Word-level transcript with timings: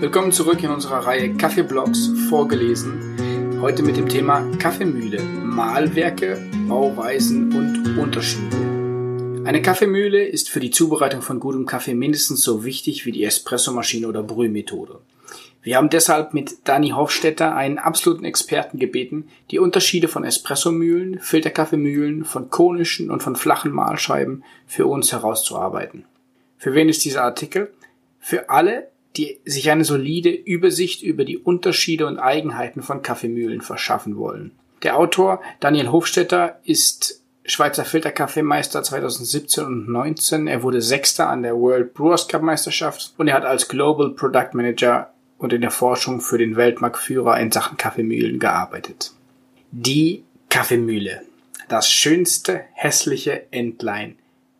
Willkommen 0.00 0.32
zurück 0.32 0.62
in 0.62 0.70
unserer 0.70 1.06
Reihe 1.06 1.34
Kaffeeblogs 1.34 2.08
vorgelesen. 2.30 3.58
Heute 3.60 3.82
mit 3.82 3.98
dem 3.98 4.08
Thema 4.08 4.50
Kaffeemühle, 4.58 5.22
Mahlwerke, 5.22 6.42
Bauweisen 6.66 7.52
und 7.54 7.98
Unterschiede. 7.98 9.44
Eine 9.44 9.60
Kaffeemühle 9.60 10.24
ist 10.24 10.48
für 10.48 10.60
die 10.60 10.70
Zubereitung 10.70 11.20
von 11.20 11.38
gutem 11.38 11.66
Kaffee 11.66 11.92
mindestens 11.92 12.42
so 12.42 12.64
wichtig 12.64 13.04
wie 13.04 13.12
die 13.12 13.24
Espressomaschine 13.24 14.08
oder 14.08 14.22
Brühmethode. 14.22 15.00
Wir 15.60 15.76
haben 15.76 15.90
deshalb 15.90 16.32
mit 16.32 16.66
Dani 16.66 16.92
Hofstetter 16.92 17.54
einen 17.54 17.76
absoluten 17.76 18.24
Experten 18.24 18.78
gebeten, 18.78 19.28
die 19.50 19.58
Unterschiede 19.58 20.08
von 20.08 20.24
Espressomühlen, 20.24 21.18
Filterkaffeemühlen, 21.18 22.24
von 22.24 22.48
konischen 22.48 23.10
und 23.10 23.22
von 23.22 23.36
flachen 23.36 23.70
Mahlscheiben 23.70 24.44
für 24.66 24.86
uns 24.86 25.12
herauszuarbeiten. 25.12 26.06
Für 26.56 26.72
wen 26.72 26.88
ist 26.88 27.04
dieser 27.04 27.22
Artikel? 27.24 27.70
Für 28.18 28.48
alle, 28.48 28.88
die 29.16 29.40
sich 29.44 29.70
eine 29.70 29.84
solide 29.84 30.30
Übersicht 30.30 31.02
über 31.02 31.24
die 31.24 31.38
Unterschiede 31.38 32.06
und 32.06 32.18
Eigenheiten 32.18 32.82
von 32.82 33.02
Kaffeemühlen 33.02 33.60
verschaffen 33.60 34.16
wollen. 34.16 34.52
Der 34.82 34.96
Autor 34.96 35.42
Daniel 35.60 35.90
Hofstetter 35.90 36.60
ist 36.64 37.20
Schweizer 37.44 37.84
Filterkaffeemeister 37.84 38.82
2017 38.82 39.64
und 39.64 39.88
19. 39.88 40.46
Er 40.46 40.62
wurde 40.62 40.80
Sechster 40.80 41.28
an 41.28 41.42
der 41.42 41.56
World 41.56 41.94
Brewers 41.94 42.28
Cup 42.28 42.42
Meisterschaft 42.42 43.14
und 43.18 43.28
er 43.28 43.34
hat 43.34 43.44
als 43.44 43.68
Global 43.68 44.10
Product 44.10 44.50
Manager 44.52 45.12
und 45.38 45.52
in 45.52 45.62
der 45.62 45.70
Forschung 45.70 46.20
für 46.20 46.38
den 46.38 46.56
Weltmarktführer 46.56 47.40
in 47.40 47.50
Sachen 47.50 47.76
Kaffeemühlen 47.76 48.38
gearbeitet. 48.38 49.12
Die 49.72 50.22
Kaffeemühle. 50.48 51.22
Das 51.68 51.88
schönste 51.88 52.64
hässliche 52.72 53.52
Entlein. 53.52 54.16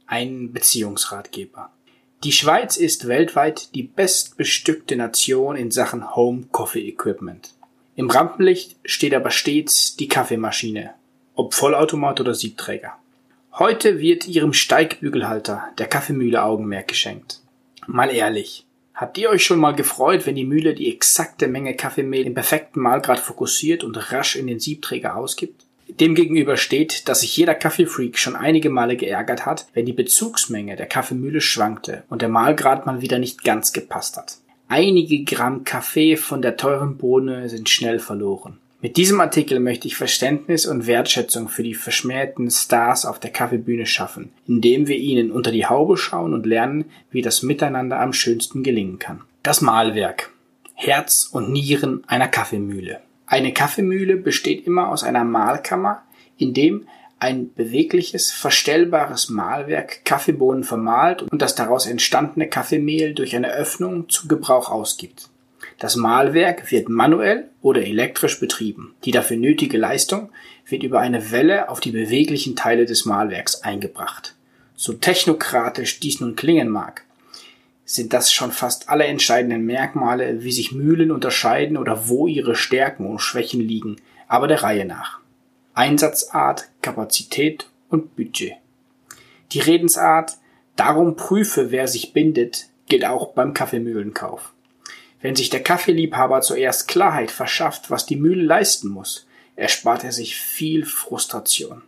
Ein 0.06 0.52
Beziehungsratgeber. 0.52 1.70
Die 2.22 2.32
Schweiz 2.32 2.76
ist 2.76 3.08
weltweit 3.08 3.74
die 3.74 3.82
bestbestückte 3.82 4.94
Nation 4.94 5.56
in 5.56 5.70
Sachen 5.70 6.14
Home 6.14 6.48
Coffee 6.52 6.86
Equipment. 6.86 7.54
Im 7.96 8.10
Rampenlicht 8.10 8.76
steht 8.84 9.14
aber 9.14 9.30
stets 9.30 9.96
die 9.96 10.06
Kaffeemaschine, 10.06 10.90
ob 11.34 11.54
Vollautomat 11.54 12.20
oder 12.20 12.34
Siebträger. 12.34 12.92
Heute 13.54 14.00
wird 14.00 14.28
ihrem 14.28 14.52
Steigbügelhalter, 14.52 15.70
der 15.78 15.86
Kaffeemühle, 15.86 16.42
Augenmerk 16.42 16.88
geschenkt. 16.88 17.40
Mal 17.86 18.10
ehrlich, 18.10 18.66
habt 18.92 19.16
ihr 19.16 19.30
euch 19.30 19.42
schon 19.42 19.58
mal 19.58 19.74
gefreut, 19.74 20.26
wenn 20.26 20.34
die 20.34 20.44
Mühle 20.44 20.74
die 20.74 20.92
exakte 20.92 21.48
Menge 21.48 21.74
Kaffeemehl 21.74 22.26
im 22.26 22.34
perfekten 22.34 22.80
Mahlgrad 22.80 23.20
fokussiert 23.20 23.82
und 23.82 24.12
rasch 24.12 24.36
in 24.36 24.46
den 24.46 24.60
Siebträger 24.60 25.16
ausgibt? 25.16 25.64
Demgegenüber 25.98 26.56
steht, 26.56 27.08
dass 27.08 27.20
sich 27.20 27.36
jeder 27.36 27.54
Kaffeefreak 27.54 28.18
schon 28.18 28.36
einige 28.36 28.70
Male 28.70 28.96
geärgert 28.96 29.46
hat, 29.46 29.66
wenn 29.74 29.86
die 29.86 29.92
Bezugsmenge 29.92 30.76
der 30.76 30.86
Kaffeemühle 30.86 31.40
schwankte 31.40 32.04
und 32.08 32.22
der 32.22 32.28
Mahlgrad 32.28 32.86
mal 32.86 33.00
wieder 33.00 33.18
nicht 33.18 33.44
ganz 33.44 33.72
gepasst 33.72 34.16
hat. 34.16 34.38
Einige 34.68 35.24
Gramm 35.24 35.64
Kaffee 35.64 36.16
von 36.16 36.42
der 36.42 36.56
teuren 36.56 36.96
Bohne 36.96 37.48
sind 37.48 37.68
schnell 37.68 37.98
verloren. 37.98 38.58
Mit 38.82 38.96
diesem 38.96 39.20
Artikel 39.20 39.60
möchte 39.60 39.88
ich 39.88 39.96
Verständnis 39.96 40.64
und 40.64 40.86
Wertschätzung 40.86 41.48
für 41.48 41.62
die 41.62 41.74
verschmähten 41.74 42.50
Stars 42.50 43.04
auf 43.04 43.20
der 43.20 43.30
Kaffeebühne 43.30 43.84
schaffen, 43.84 44.32
indem 44.46 44.86
wir 44.86 44.96
ihnen 44.96 45.32
unter 45.32 45.52
die 45.52 45.66
Haube 45.66 45.98
schauen 45.98 46.32
und 46.32 46.46
lernen, 46.46 46.86
wie 47.10 47.20
das 47.20 47.42
Miteinander 47.42 48.00
am 48.00 48.14
schönsten 48.14 48.62
gelingen 48.62 48.98
kann. 48.98 49.20
Das 49.42 49.60
Mahlwerk. 49.60 50.30
Herz 50.74 51.28
und 51.30 51.52
Nieren 51.52 52.04
einer 52.06 52.28
Kaffeemühle. 52.28 53.00
Eine 53.30 53.52
Kaffeemühle 53.52 54.16
besteht 54.16 54.66
immer 54.66 54.88
aus 54.88 55.04
einer 55.04 55.22
Mahlkammer, 55.22 56.02
in 56.36 56.52
dem 56.52 56.88
ein 57.20 57.54
bewegliches, 57.54 58.32
verstellbares 58.32 59.28
Mahlwerk 59.28 60.04
Kaffeebohnen 60.04 60.64
vermahlt 60.64 61.22
und 61.22 61.40
das 61.40 61.54
daraus 61.54 61.86
entstandene 61.86 62.48
Kaffeemehl 62.48 63.14
durch 63.14 63.36
eine 63.36 63.52
Öffnung 63.52 64.08
zu 64.08 64.26
Gebrauch 64.26 64.68
ausgibt. 64.68 65.28
Das 65.78 65.94
Mahlwerk 65.94 66.72
wird 66.72 66.88
manuell 66.88 67.50
oder 67.62 67.82
elektrisch 67.82 68.40
betrieben. 68.40 68.96
Die 69.04 69.12
dafür 69.12 69.36
nötige 69.36 69.78
Leistung 69.78 70.30
wird 70.66 70.82
über 70.82 70.98
eine 70.98 71.30
Welle 71.30 71.68
auf 71.68 71.78
die 71.78 71.92
beweglichen 71.92 72.56
Teile 72.56 72.84
des 72.84 73.04
Mahlwerks 73.04 73.62
eingebracht. 73.62 74.34
So 74.74 74.94
technokratisch 74.94 76.00
dies 76.00 76.20
nun 76.20 76.34
klingen 76.34 76.68
mag, 76.68 77.04
sind 77.94 78.12
das 78.12 78.32
schon 78.32 78.52
fast 78.52 78.88
alle 78.88 79.04
entscheidenden 79.04 79.64
Merkmale, 79.64 80.42
wie 80.44 80.52
sich 80.52 80.72
Mühlen 80.72 81.10
unterscheiden 81.10 81.76
oder 81.76 82.08
wo 82.08 82.26
ihre 82.26 82.54
Stärken 82.54 83.06
und 83.06 83.18
Schwächen 83.18 83.60
liegen, 83.60 83.96
aber 84.28 84.46
der 84.48 84.62
Reihe 84.62 84.84
nach. 84.84 85.20
Einsatzart, 85.74 86.68
Kapazität 86.82 87.68
und 87.88 88.16
Budget. 88.16 88.54
Die 89.52 89.60
Redensart 89.60 90.36
Darum 90.80 91.14
prüfe, 91.14 91.70
wer 91.72 91.88
sich 91.88 92.14
bindet, 92.14 92.68
gilt 92.86 93.04
auch 93.04 93.34
beim 93.34 93.52
Kaffeemühlenkauf. 93.52 94.54
Wenn 95.20 95.36
sich 95.36 95.50
der 95.50 95.62
Kaffeeliebhaber 95.62 96.40
zuerst 96.40 96.88
Klarheit 96.88 97.30
verschafft, 97.30 97.90
was 97.90 98.06
die 98.06 98.16
Mühle 98.16 98.42
leisten 98.42 98.88
muss, 98.88 99.26
erspart 99.56 100.04
er 100.04 100.12
sich 100.12 100.36
viel 100.36 100.86
Frustration. 100.86 101.82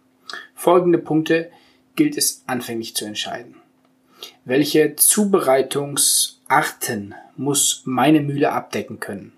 Folgende 0.54 0.98
Punkte 0.98 1.50
gilt 1.96 2.18
es 2.18 2.42
anfänglich 2.46 2.94
zu 2.94 3.06
entscheiden. 3.06 3.61
Welche 4.44 4.96
Zubereitungsarten 4.96 7.14
muss 7.36 7.82
meine 7.84 8.20
Mühle 8.20 8.50
abdecken 8.52 9.00
können? 9.00 9.32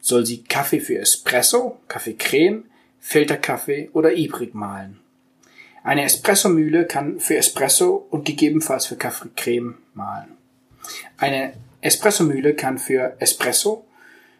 Soll 0.00 0.26
sie 0.26 0.42
Kaffee 0.44 0.80
für 0.80 0.98
Espresso, 0.98 1.78
Kaffeecreme, 1.88 2.64
Filterkaffee 3.00 3.88
oder 3.92 4.16
Ibrik 4.16 4.54
mahlen? 4.54 5.00
Eine 5.82 6.04
Espressomühle 6.04 6.86
kann 6.86 7.18
für 7.20 7.36
Espresso 7.36 8.06
und 8.10 8.24
gegebenenfalls 8.24 8.86
für 8.86 8.96
Kaffeecreme 8.96 9.74
mahlen. 9.92 10.38
Eine 11.18 11.52
Espressomühle 11.80 12.54
kann 12.54 12.78
für 12.78 13.16
Espresso 13.20 13.84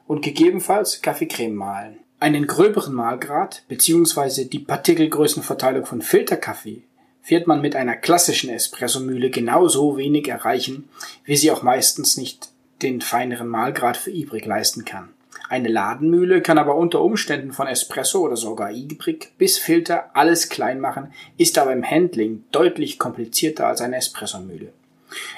und 0.07 0.23
gegebenenfalls 0.23 1.03
Kaffeecreme 1.03 1.55
mahlen. 1.55 1.99
Einen 2.21 2.47
gröberen 2.47 2.95
Mahlgrad 2.95 3.65
bzw. 3.69 4.45
die 4.47 4.61
Partikelgrößenverteilung 4.61 5.85
von 5.85 6.01
Filterkaffee 6.01 6.85
wird 7.27 7.47
man 7.47 7.61
mit 7.61 7.77
einer 7.77 7.97
klassischen 7.97 8.51
Espressomühle 8.51 9.31
genauso 9.31 9.97
wenig 9.97 10.29
erreichen, 10.29 10.89
wie 11.25 11.37
sie 11.37 11.51
auch 11.51 11.63
meistens 11.63 12.17
nicht 12.17 12.49
den 12.83 13.01
feineren 13.01 13.49
Mahlgrad 13.49 13.97
für 13.97 14.11
Ibrik 14.11 14.45
leisten 14.45 14.85
kann. 14.85 15.09
Eine 15.49 15.69
Ladenmühle 15.69 16.41
kann 16.43 16.59
aber 16.59 16.77
unter 16.77 17.03
Umständen 17.03 17.53
von 17.53 17.67
Espresso 17.67 18.21
oder 18.21 18.37
sogar 18.37 18.73
Ibrik 18.73 19.33
bis 19.39 19.59
Filter 19.59 20.11
alles 20.15 20.49
klein 20.49 20.81
machen, 20.81 21.13
ist 21.37 21.59
aber 21.59 21.73
im 21.73 21.89
Handling 21.89 22.45
deutlich 22.51 22.99
komplizierter 22.99 23.67
als 23.67 23.81
eine 23.81 23.97
Espressomühle. 23.97 24.73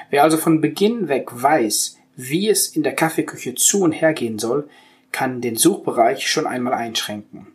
Wer 0.09 0.23
also 0.23 0.37
von 0.37 0.61
Beginn 0.61 1.07
weg 1.07 1.29
weiß, 1.31 1.97
wie 2.15 2.49
es 2.49 2.67
in 2.67 2.83
der 2.83 2.95
Kaffeeküche 2.95 3.55
zu 3.55 3.81
und 3.81 3.91
her 3.91 4.13
gehen 4.13 4.39
soll, 4.39 4.69
kann 5.11 5.41
den 5.41 5.55
Suchbereich 5.55 6.29
schon 6.29 6.47
einmal 6.47 6.73
einschränken. 6.73 7.47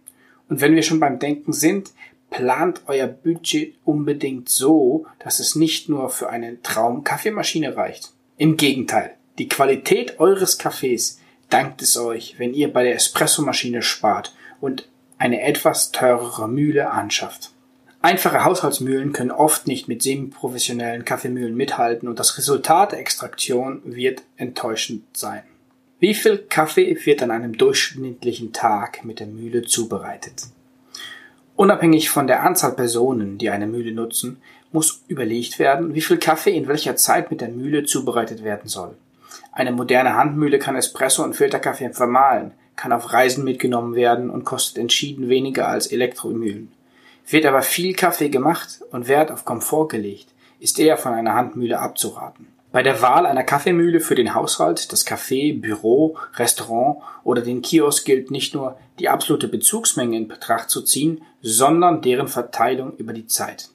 Und 0.48 0.60
wenn 0.60 0.74
wir 0.74 0.82
schon 0.82 1.00
beim 1.00 1.18
Denken 1.18 1.52
sind, 1.52 1.92
plant 2.32 2.82
euer 2.86 3.06
Budget 3.06 3.74
unbedingt 3.84 4.48
so, 4.48 5.06
dass 5.20 5.38
es 5.38 5.54
nicht 5.54 5.88
nur 5.88 6.10
für 6.10 6.30
eine 6.30 6.60
Traum-Kaffeemaschine 6.62 7.76
reicht. 7.76 8.10
Im 8.36 8.56
Gegenteil, 8.56 9.14
die 9.38 9.48
Qualität 9.48 10.18
eures 10.18 10.58
Kaffees 10.58 11.20
dankt 11.48 11.82
es 11.82 11.96
euch, 11.96 12.38
wenn 12.38 12.54
ihr 12.54 12.72
bei 12.72 12.82
der 12.82 12.96
Espressomaschine 12.96 13.82
spart 13.82 14.34
und 14.60 14.88
eine 15.18 15.42
etwas 15.42 15.92
teurere 15.92 16.48
Mühle 16.48 16.90
anschafft. 16.90 17.52
Einfache 18.00 18.44
Haushaltsmühlen 18.44 19.12
können 19.12 19.30
oft 19.30 19.68
nicht 19.68 19.86
mit 19.86 20.02
semi-professionellen 20.02 21.04
Kaffeemühlen 21.04 21.54
mithalten 21.54 22.08
und 22.08 22.18
das 22.18 22.36
Resultat 22.36 22.92
der 22.92 22.98
Extraktion 22.98 23.80
wird 23.84 24.22
enttäuschend 24.36 25.04
sein. 25.16 25.44
Wie 26.00 26.14
viel 26.14 26.38
Kaffee 26.38 26.98
wird 27.04 27.22
an 27.22 27.30
einem 27.30 27.56
durchschnittlichen 27.56 28.52
Tag 28.52 29.04
mit 29.04 29.20
der 29.20 29.28
Mühle 29.28 29.62
zubereitet? 29.62 30.46
Unabhängig 31.62 32.10
von 32.10 32.26
der 32.26 32.42
Anzahl 32.42 32.72
Personen, 32.72 33.38
die 33.38 33.48
eine 33.48 33.68
Mühle 33.68 33.92
nutzen, 33.92 34.42
muss 34.72 35.04
überlegt 35.06 35.60
werden, 35.60 35.94
wie 35.94 36.00
viel 36.00 36.16
Kaffee 36.16 36.56
in 36.56 36.66
welcher 36.66 36.96
Zeit 36.96 37.30
mit 37.30 37.40
der 37.40 37.50
Mühle 37.50 37.84
zubereitet 37.84 38.42
werden 38.42 38.68
soll. 38.68 38.96
Eine 39.52 39.70
moderne 39.70 40.16
Handmühle 40.16 40.58
kann 40.58 40.74
Espresso 40.74 41.22
und 41.22 41.36
Filterkaffee 41.36 41.92
vermahlen, 41.92 42.50
kann 42.74 42.92
auf 42.92 43.12
Reisen 43.12 43.44
mitgenommen 43.44 43.94
werden 43.94 44.28
und 44.28 44.42
kostet 44.42 44.78
entschieden 44.78 45.28
weniger 45.28 45.68
als 45.68 45.86
Elektromühlen. 45.86 46.72
Wird 47.28 47.46
aber 47.46 47.62
viel 47.62 47.94
Kaffee 47.94 48.28
gemacht 48.28 48.80
und 48.90 49.06
Wert 49.06 49.30
auf 49.30 49.44
Komfort 49.44 49.86
gelegt, 49.86 50.26
ist 50.58 50.80
eher 50.80 50.96
von 50.96 51.12
einer 51.12 51.36
Handmühle 51.36 51.78
abzuraten. 51.78 52.48
Bei 52.72 52.82
der 52.82 53.02
Wahl 53.02 53.26
einer 53.26 53.44
Kaffeemühle 53.44 54.00
für 54.00 54.14
den 54.14 54.34
Haushalt, 54.34 54.92
das 54.92 55.06
Café, 55.06 55.60
Büro, 55.60 56.16
Restaurant 56.36 57.02
oder 57.22 57.42
den 57.42 57.60
Kiosk 57.60 58.06
gilt 58.06 58.30
nicht 58.30 58.54
nur 58.54 58.78
die 58.98 59.10
absolute 59.10 59.46
Bezugsmenge 59.46 60.16
in 60.16 60.26
Betracht 60.26 60.70
zu 60.70 60.80
ziehen, 60.80 61.20
sondern 61.42 62.00
deren 62.00 62.28
Verteilung 62.28 62.96
über 62.96 63.12
die 63.12 63.26
Zeit. 63.26 63.68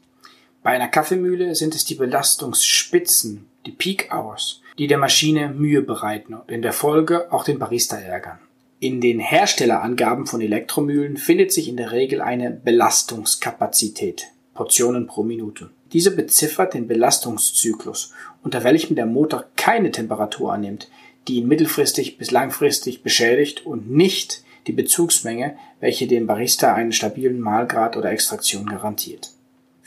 Bei 0.63 0.71
einer 0.71 0.88
Kaffeemühle 0.88 1.53
sind 1.53 1.75
es 1.75 1.85
die 1.85 1.94
Belastungsspitzen, 1.94 3.47
die 3.67 3.71
Peak 3.71 4.09
Hours, 4.11 4.61
die 4.79 4.88
der 4.88 4.97
Maschine 4.97 5.50
Mühe 5.50 5.83
bereiten 5.83 6.33
und 6.33 6.50
in 6.50 6.63
der 6.63 6.73
Folge 6.73 7.31
auch 7.31 7.43
den 7.43 7.59
Barista 7.59 7.97
ärgern. 7.97 8.39
In 8.79 9.00
den 9.00 9.19
Herstellerangaben 9.19 10.25
von 10.25 10.41
Elektromühlen 10.41 11.17
findet 11.17 11.51
sich 11.51 11.67
in 11.67 11.77
der 11.77 11.91
Regel 11.91 12.21
eine 12.21 12.50
Belastungskapazität, 12.50 14.23
Portionen 14.55 15.05
pro 15.05 15.21
Minute. 15.21 15.69
Diese 15.94 16.12
beziffert 16.12 16.74
den 16.74 16.88
Belastungszyklus, 16.88 18.13
unter 18.44 18.63
welchem 18.63 18.95
der 18.95 19.06
Motor 19.06 19.45
keine 19.56 19.92
Temperatur 19.92 20.54
annimmt, 20.54 20.89
die 21.28 21.36
ihn 21.36 21.48
mittelfristig 21.48 22.18
bis 22.18 22.31
langfristig 22.31 23.04
beschädigt 23.04 23.66
und 23.66 23.89
nicht 23.89 24.44
die 24.68 24.74
Bezugsmenge, 24.74 25.56
welche 25.80 26.07
dem 26.07 26.28
Barista 26.28 26.74
einen 26.74 26.92
stabilen 26.92 27.39
Mahlgrad 27.39 27.95
oder 27.95 28.12
Extraktion 28.12 28.66
garantiert. 28.66 29.31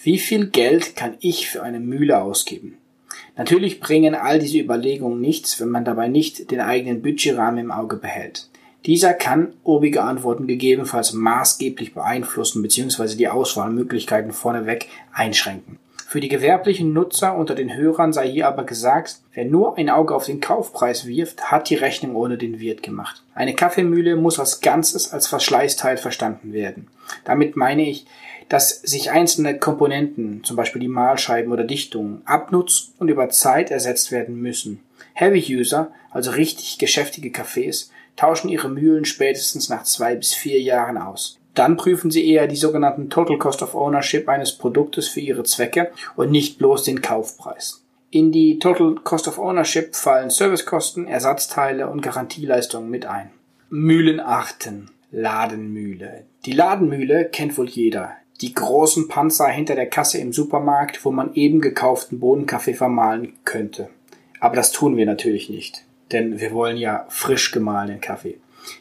Wie 0.03 0.19
viel 0.19 0.49
Geld 0.49 0.97
kann 0.97 1.17
ich 1.21 1.49
für 1.49 1.63
eine 1.63 1.81
Mühle 1.81 2.23
ausgeben? 2.23 2.79
Natürlich 3.37 3.81
bringen 3.81 4.15
all 4.15 4.39
diese 4.39 4.59
Überlegungen 4.59 5.21
nichts, 5.21 5.61
wenn 5.61 5.69
man 5.69 5.85
dabei 5.85 6.09
nicht 6.09 6.51
den 6.51 6.61
eigenen 6.61 7.03
Budgetrahmen 7.03 7.59
im 7.61 7.71
Auge 7.71 7.97
behält. 7.97 8.49
Dieser 8.87 9.13
kann 9.13 9.53
obige 9.63 10.03
Antworten 10.03 10.47
gegebenenfalls 10.47 11.13
maßgeblich 11.13 11.93
beeinflussen 11.93 12.63
bzw. 12.63 13.15
die 13.17 13.29
Auswahlmöglichkeiten 13.29 14.33
vorneweg 14.33 14.87
einschränken. 15.13 15.79
Für 16.11 16.21
die 16.21 16.29
gewerblichen 16.29 16.93
Nutzer 16.93 17.37
unter 17.37 17.55
den 17.55 17.73
Hörern 17.73 18.13
sei 18.13 18.29
hier 18.29 18.49
aber 18.49 18.65
gesagt, 18.65 19.21
wer 19.33 19.45
nur 19.45 19.79
ein 19.79 19.89
Auge 19.89 20.13
auf 20.13 20.27
den 20.27 20.41
Kaufpreis 20.41 21.07
wirft, 21.07 21.53
hat 21.53 21.71
die 21.71 21.77
Rechnung 21.77 22.17
ohne 22.17 22.37
den 22.37 22.59
Wirt 22.59 22.83
gemacht. 22.83 23.23
Eine 23.33 23.55
Kaffeemühle 23.55 24.17
muss 24.17 24.41
als 24.41 24.61
Ganzes 24.61 25.13
als 25.13 25.29
Verschleißteil 25.29 25.99
verstanden 25.99 26.53
werden. 26.53 26.89
Damit 27.23 27.55
meine 27.55 27.89
ich, 27.89 28.07
dass 28.49 28.83
sich 28.83 29.13
einzelne 29.13 29.57
Komponenten, 29.57 30.43
zum 30.43 30.57
Beispiel 30.57 30.81
die 30.81 30.89
Mahlscheiben 30.89 31.53
oder 31.53 31.63
Dichtungen, 31.63 32.23
abnutzen 32.25 32.93
und 32.99 33.09
über 33.09 33.29
Zeit 33.29 33.71
ersetzt 33.71 34.11
werden 34.11 34.35
müssen. 34.35 34.81
Heavy-User, 35.13 35.93
also 36.11 36.33
richtig 36.33 36.79
geschäftige 36.79 37.29
Cafés, 37.29 37.89
tauschen 38.17 38.49
ihre 38.49 38.69
Mühlen 38.69 39.05
spätestens 39.05 39.69
nach 39.69 39.85
zwei 39.85 40.17
bis 40.17 40.35
vier 40.35 40.61
Jahren 40.61 40.99
aus. 40.99 41.40
Dann 41.55 41.77
prüfen 41.77 42.11
sie 42.11 42.27
eher 42.29 42.47
die 42.47 42.57
sogenannten 42.57 43.11
Total 43.11 43.39
Cost 43.39 43.63
of 43.63 43.75
Ownership 43.75 44.29
eines 44.29 44.53
Produktes 44.53 45.09
für 45.09 45.21
ihre 45.21 45.43
Zwecke 45.43 45.91
und 46.17 46.31
nicht 46.31 46.59
bloß 46.59 46.85
den 46.85 47.03
Kaufpreis. 47.03 47.85
In 48.11 48.33
die 48.33 48.59
Total 48.59 48.95
Cost 48.97 49.29
of 49.29 49.39
Ownership 49.39 49.95
fallen 49.95 50.31
Servicekosten, 50.31 51.07
Ersatzteile 51.07 51.89
und 51.89 52.03
Garantieleistungen 52.03 52.91
mit 52.91 53.07
ein. 53.07 53.31
Mühlenarten. 53.69 54.91
Ladenmühle. 55.13 56.25
Die 56.47 56.53
Ladenmühle 56.53 57.25
kennt 57.27 57.59
wohl 57.59 57.69
jeder. 57.69 58.13
Die 58.41 58.55
großen 58.55 59.09
Panzer 59.09 59.49
hinter 59.49 59.75
der 59.75 59.89
Kasse 59.89 60.19
im 60.19 60.33
Supermarkt, 60.33 61.05
wo 61.05 61.11
man 61.11 61.35
eben 61.35 61.61
gekauften 61.61 62.21
Bohnenkaffee 62.21 62.75
vermahlen 62.75 63.33
könnte. 63.45 63.91
Aber 64.39 64.55
das 64.55 64.71
tun 64.71 64.97
wir 64.97 65.07
natürlich 65.07 65.51
nicht 65.51 65.85
denn 66.13 66.41
wir 66.41 66.53
wollen 66.53 66.77
ja 66.77 67.07
frisch 67.09 67.53
gemahlenen 67.53 68.01
Kaffee. 68.01 68.39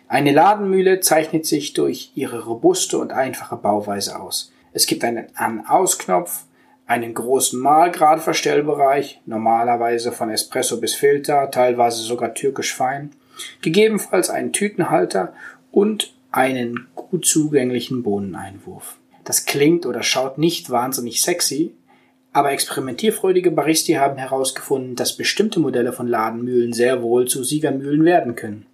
Eine 0.08 0.32
Ladenmühle 0.32 1.00
zeichnet 1.00 1.46
sich 1.46 1.74
durch 1.74 2.12
ihre 2.16 2.46
robuste 2.46 2.98
und 2.98 3.12
einfache 3.12 3.56
Bauweise 3.56 4.20
aus. 4.20 4.52
Es 4.74 4.86
gibt 4.86 5.04
einen 5.04 5.28
An-Aus-Knopf, 5.36 6.44
einen 6.86 7.14
großen 7.14 7.60
Mahlgradverstellbereich, 7.60 9.22
normalerweise 9.26 10.12
von 10.12 10.30
Espresso 10.30 10.80
bis 10.80 10.96
Filter, 10.96 11.52
teilweise 11.52 12.02
sogar 12.02 12.34
türkisch 12.34 12.74
fein, 12.74 13.12
gegebenenfalls 13.62 14.30
einen 14.30 14.54
Tütenhalter 14.54 15.34
und 15.72 16.14
einen 16.32 16.88
gut 16.96 17.26
zugänglichen 17.26 18.04
Bohneneinwurf. 18.04 18.98
Das 19.24 19.46
klingt 19.46 19.86
oder 19.86 20.02
schaut 20.02 20.40
nicht 20.40 20.70
wahnsinnig 20.72 21.22
sexy, 21.22 21.76
aber 22.34 22.52
experimentierfreudige 22.52 23.52
Baristi 23.52 23.94
haben 23.94 24.18
herausgefunden, 24.18 24.96
dass 24.96 25.18
bestimmte 25.18 25.60
Modelle 25.60 25.94
von 25.94 26.08
Ladenmühlen 26.08 26.74
sehr 26.74 27.02
wohl 27.02 27.28
zu 27.28 27.44
Siegermühlen 27.44 28.06
werden 28.06 28.36
können. 28.36 28.66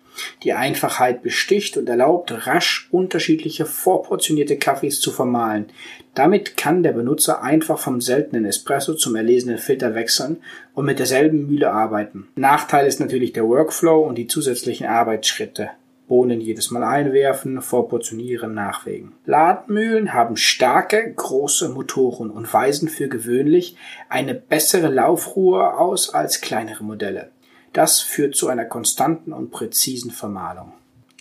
Die 0.43 0.53
Einfachheit 0.53 1.21
besticht 1.21 1.77
und 1.77 1.89
erlaubt 1.89 2.47
rasch 2.47 2.87
unterschiedliche 2.91 3.65
vorportionierte 3.65 4.57
Kaffees 4.57 4.99
zu 4.99 5.11
vermahlen. 5.11 5.67
Damit 6.13 6.57
kann 6.57 6.83
der 6.83 6.93
Benutzer 6.93 7.43
einfach 7.43 7.77
vom 7.79 7.99
seltenen 8.01 8.45
Espresso 8.45 8.93
zum 8.93 9.15
erlesenen 9.15 9.57
Filter 9.57 9.95
wechseln 9.95 10.37
und 10.73 10.85
mit 10.85 10.99
derselben 10.99 11.47
Mühle 11.47 11.71
arbeiten. 11.71 12.27
Nachteil 12.35 12.87
ist 12.87 12.99
natürlich 12.99 13.33
der 13.33 13.47
Workflow 13.47 14.05
und 14.05 14.17
die 14.17 14.27
zusätzlichen 14.27 14.87
Arbeitsschritte. 14.87 15.71
Bohnen 16.07 16.39
jedes 16.39 16.69
Mal 16.69 16.83
einwerfen, 16.83 17.61
vorportionieren, 17.61 18.53
nachwägen. 18.53 19.13
Ladenmühlen 19.25 20.13
haben 20.13 20.37
starke, 20.37 21.13
große 21.15 21.69
Motoren 21.69 22.29
und 22.29 22.53
weisen 22.53 22.89
für 22.89 23.07
gewöhnlich 23.07 23.75
eine 24.07 24.35
bessere 24.35 24.89
Laufruhe 24.89 25.77
aus 25.77 26.13
als 26.13 26.41
kleinere 26.41 26.83
Modelle. 26.83 27.31
Das 27.75 27.99
führt 27.99 28.37
zu 28.37 28.47
einer 28.47 28.63
konstanten 28.63 29.33
und 29.33 29.51
präzisen 29.51 30.09
Vermahlung. 30.09 30.71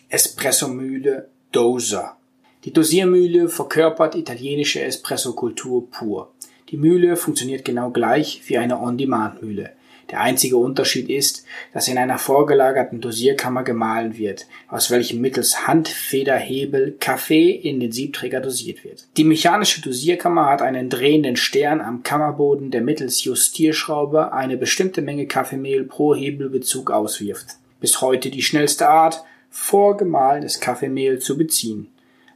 Espressomühle 0.09 1.29
Doser. 1.51 2.17
Die 2.63 2.73
Dosiermühle 2.73 3.49
verkörpert 3.49 4.15
italienische 4.15 4.81
Espressokultur 4.81 5.91
pur. 5.91 6.31
Die 6.69 6.77
Mühle 6.77 7.17
funktioniert 7.17 7.65
genau 7.65 7.91
gleich 7.91 8.43
wie 8.47 8.57
eine 8.57 8.79
On-Demand-Mühle. 8.79 9.73
Der 10.11 10.21
einzige 10.21 10.57
Unterschied 10.57 11.09
ist, 11.09 11.45
dass 11.73 11.89
in 11.89 11.99
einer 11.99 12.19
vorgelagerten 12.19 13.01
Dosierkammer 13.01 13.63
gemahlen 13.63 14.19
wird, 14.19 14.47
aus 14.69 14.91
welchem 14.91 15.21
mittels 15.21 15.67
Handfederhebel 15.67 16.97
Kaffee 17.01 17.51
in 17.51 17.81
den 17.81 17.93
Siebträger 17.93 18.41
dosiert 18.41 18.85
wird. 18.85 19.05
Die 19.17 19.25
mechanische 19.25 19.81
Dosierkammer 19.81 20.47
hat 20.47 20.63
einen 20.63 20.91
drehenden 20.91 21.37
Stern 21.37 21.81
am 21.81 22.03
Kammerboden, 22.03 22.71
der 22.71 22.83
mittels 22.83 23.25
Justierschraube 23.25 24.33
eine 24.33 24.57
bestimmte 24.57 25.03
Menge 25.03 25.27
Kaffeemehl 25.27 25.85
pro 25.85 26.15
Hebelbezug 26.15 26.91
auswirft. 26.91 27.57
Bis 27.81 28.01
heute 28.01 28.31
die 28.31 28.43
schnellste 28.43 28.89
Art, 28.89 29.25
vorgemahlenes 29.51 30.61
Kaffeemehl 30.61 31.19
zu 31.19 31.39
beziehen. 31.39 31.89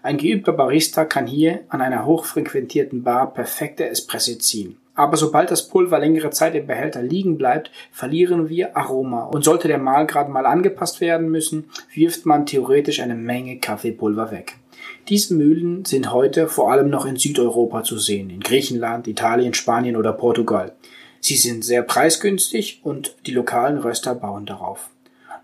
Ein 0.03 0.17
geübter 0.17 0.53
Barista 0.53 1.05
kann 1.05 1.27
hier 1.27 1.61
an 1.69 1.83
einer 1.83 2.07
hochfrequentierten 2.07 3.03
Bar 3.03 3.35
perfekte 3.35 3.89
Espresso 3.89 4.37
ziehen. 4.37 4.77
Aber 4.99 5.17
sobald 5.17 5.53
das 5.53 5.69
Pulver 5.69 6.01
längere 6.01 6.31
Zeit 6.31 6.57
im 6.57 6.67
Behälter 6.67 7.03
liegen 7.03 7.39
bleibt, 7.39 7.71
verlieren 7.93 8.49
wir 8.49 8.77
Aroma. 8.77 9.27
Und 9.27 9.45
sollte 9.45 9.69
der 9.69 9.79
Mahlgrad 9.79 10.29
mal 10.29 10.45
angepasst 10.45 11.01
werden 11.01 11.31
müssen, 11.31 11.71
wirft 11.95 12.27
man 12.27 12.47
theoretisch 12.47 12.99
eine 12.99 13.15
Menge 13.15 13.61
Kaffeepulver 13.61 14.33
weg. 14.33 14.57
Diese 15.09 15.35
Mühlen 15.35 15.85
sind 15.85 16.13
heute 16.13 16.49
vor 16.49 16.73
allem 16.73 16.91
noch 16.91 17.07
in 17.07 17.15
Südeuropa 17.15 17.85
zu 17.85 17.97
sehen, 17.97 18.29
in 18.29 18.41
Griechenland, 18.41 19.07
Italien, 19.07 19.55
Spanien 19.55 19.95
oder 19.95 20.13
Portugal. 20.13 20.73
Sie 21.21 21.37
sind 21.37 21.65
sehr 21.65 21.83
preisgünstig 21.83 22.81
und 22.83 23.15
die 23.27 23.33
lokalen 23.33 23.79
Röster 23.79 24.17
bauen 24.17 24.47
darauf. 24.47 24.91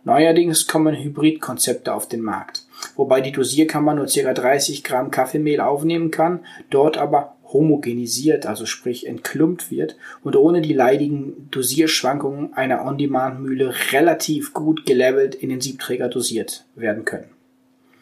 Neuerdings 0.03 0.67
kommen 0.67 0.97
Hybridkonzepte 0.97 1.95
auf 1.95 2.09
den 2.09 2.23
Markt, 2.23 2.67
wobei 2.97 3.21
die 3.21 3.31
Dosierkammer 3.31 3.95
nur 3.95 4.07
ca. 4.07 4.35
30 4.35 4.83
Gramm 4.83 5.13
Kaffeemehl 5.13 5.61
aufnehmen 5.61 6.11
kann, 6.11 6.41
dort 6.71 6.99
aber 6.99 7.34
homogenisiert, 7.55 8.45
also 8.45 8.67
sprich 8.67 9.07
entklumpt 9.07 9.71
wird 9.71 9.97
und 10.23 10.37
ohne 10.37 10.61
die 10.61 10.75
leidigen 10.75 11.49
Dosierschwankungen 11.51 12.53
einer 12.53 12.85
On-Demand-Mühle 12.85 13.75
relativ 13.93 14.53
gut 14.53 14.85
gelevelt 14.85 15.35
in 15.35 15.49
den 15.49 15.63
Siebträger 15.63 16.09
dosiert 16.09 16.67
werden 16.75 17.07
können. 17.07 17.31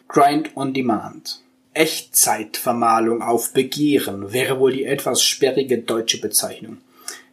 Grind 0.08 0.56
on 0.56 0.74
Demand. 0.74 1.40
Echtzeitvermahlung 1.74 3.22
auf 3.22 3.52
Begehren 3.52 4.32
wäre 4.32 4.58
wohl 4.58 4.72
die 4.72 4.84
etwas 4.84 5.22
sperrige 5.22 5.78
deutsche 5.78 6.20
Bezeichnung. 6.20 6.78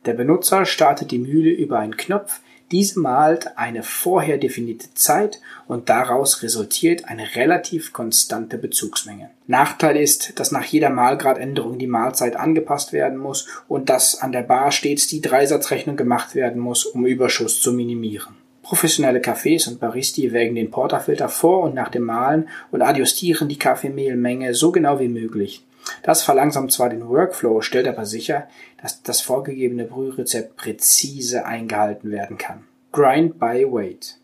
Der 0.05 0.13
Benutzer 0.13 0.65
startet 0.65 1.11
die 1.11 1.19
Mühle 1.19 1.49
über 1.49 1.79
einen 1.79 1.97
Knopf, 1.97 2.39
diese 2.71 2.99
malt 2.99 3.57
eine 3.57 3.81
vorher 3.81 4.37
definierte 4.37 4.93
Zeit 4.93 5.41
und 5.67 5.89
daraus 5.89 6.43
resultiert 6.43 7.05
eine 7.05 7.35
relativ 7.35 7.93
konstante 7.93 8.57
Bezugsmenge. 8.57 9.31
Nachteil 9.47 9.97
ist, 9.97 10.39
dass 10.39 10.51
nach 10.51 10.65
jeder 10.65 10.89
Malgradänderung 10.89 11.79
die 11.79 11.87
Mahlzeit 11.87 12.35
angepasst 12.35 12.93
werden 12.93 13.17
muss 13.17 13.47
und 13.67 13.89
dass 13.89 14.21
an 14.21 14.31
der 14.31 14.43
Bar 14.43 14.71
stets 14.71 15.07
die 15.07 15.21
Dreisatzrechnung 15.21 15.95
gemacht 15.95 16.35
werden 16.35 16.61
muss, 16.61 16.85
um 16.85 17.05
Überschuss 17.05 17.59
zu 17.59 17.73
minimieren. 17.73 18.35
Professionelle 18.61 19.19
Cafés 19.19 19.67
und 19.67 19.79
Baristi 19.79 20.31
wägen 20.31 20.53
den 20.53 20.69
Porterfilter 20.69 21.27
vor 21.27 21.63
und 21.63 21.73
nach 21.73 21.89
dem 21.89 22.03
Mahlen 22.03 22.49
und 22.69 22.83
adjustieren 22.83 23.49
die 23.49 23.57
Kaffeemehlmenge 23.57 24.53
so 24.53 24.71
genau 24.71 24.99
wie 24.99 25.07
möglich. 25.07 25.63
Das 26.03 26.23
verlangsamt 26.23 26.71
zwar 26.71 26.89
den 26.89 27.07
Workflow, 27.07 27.61
stellt 27.61 27.87
aber 27.87 28.05
sicher, 28.05 28.47
dass 28.81 29.03
das 29.03 29.21
vorgegebene 29.21 29.85
Brührezept 29.85 30.55
präzise 30.55 31.45
eingehalten 31.45 32.11
werden 32.11 32.37
kann. 32.37 32.65
Grind 32.91 33.39
by 33.39 33.65
Weight. 33.69 34.17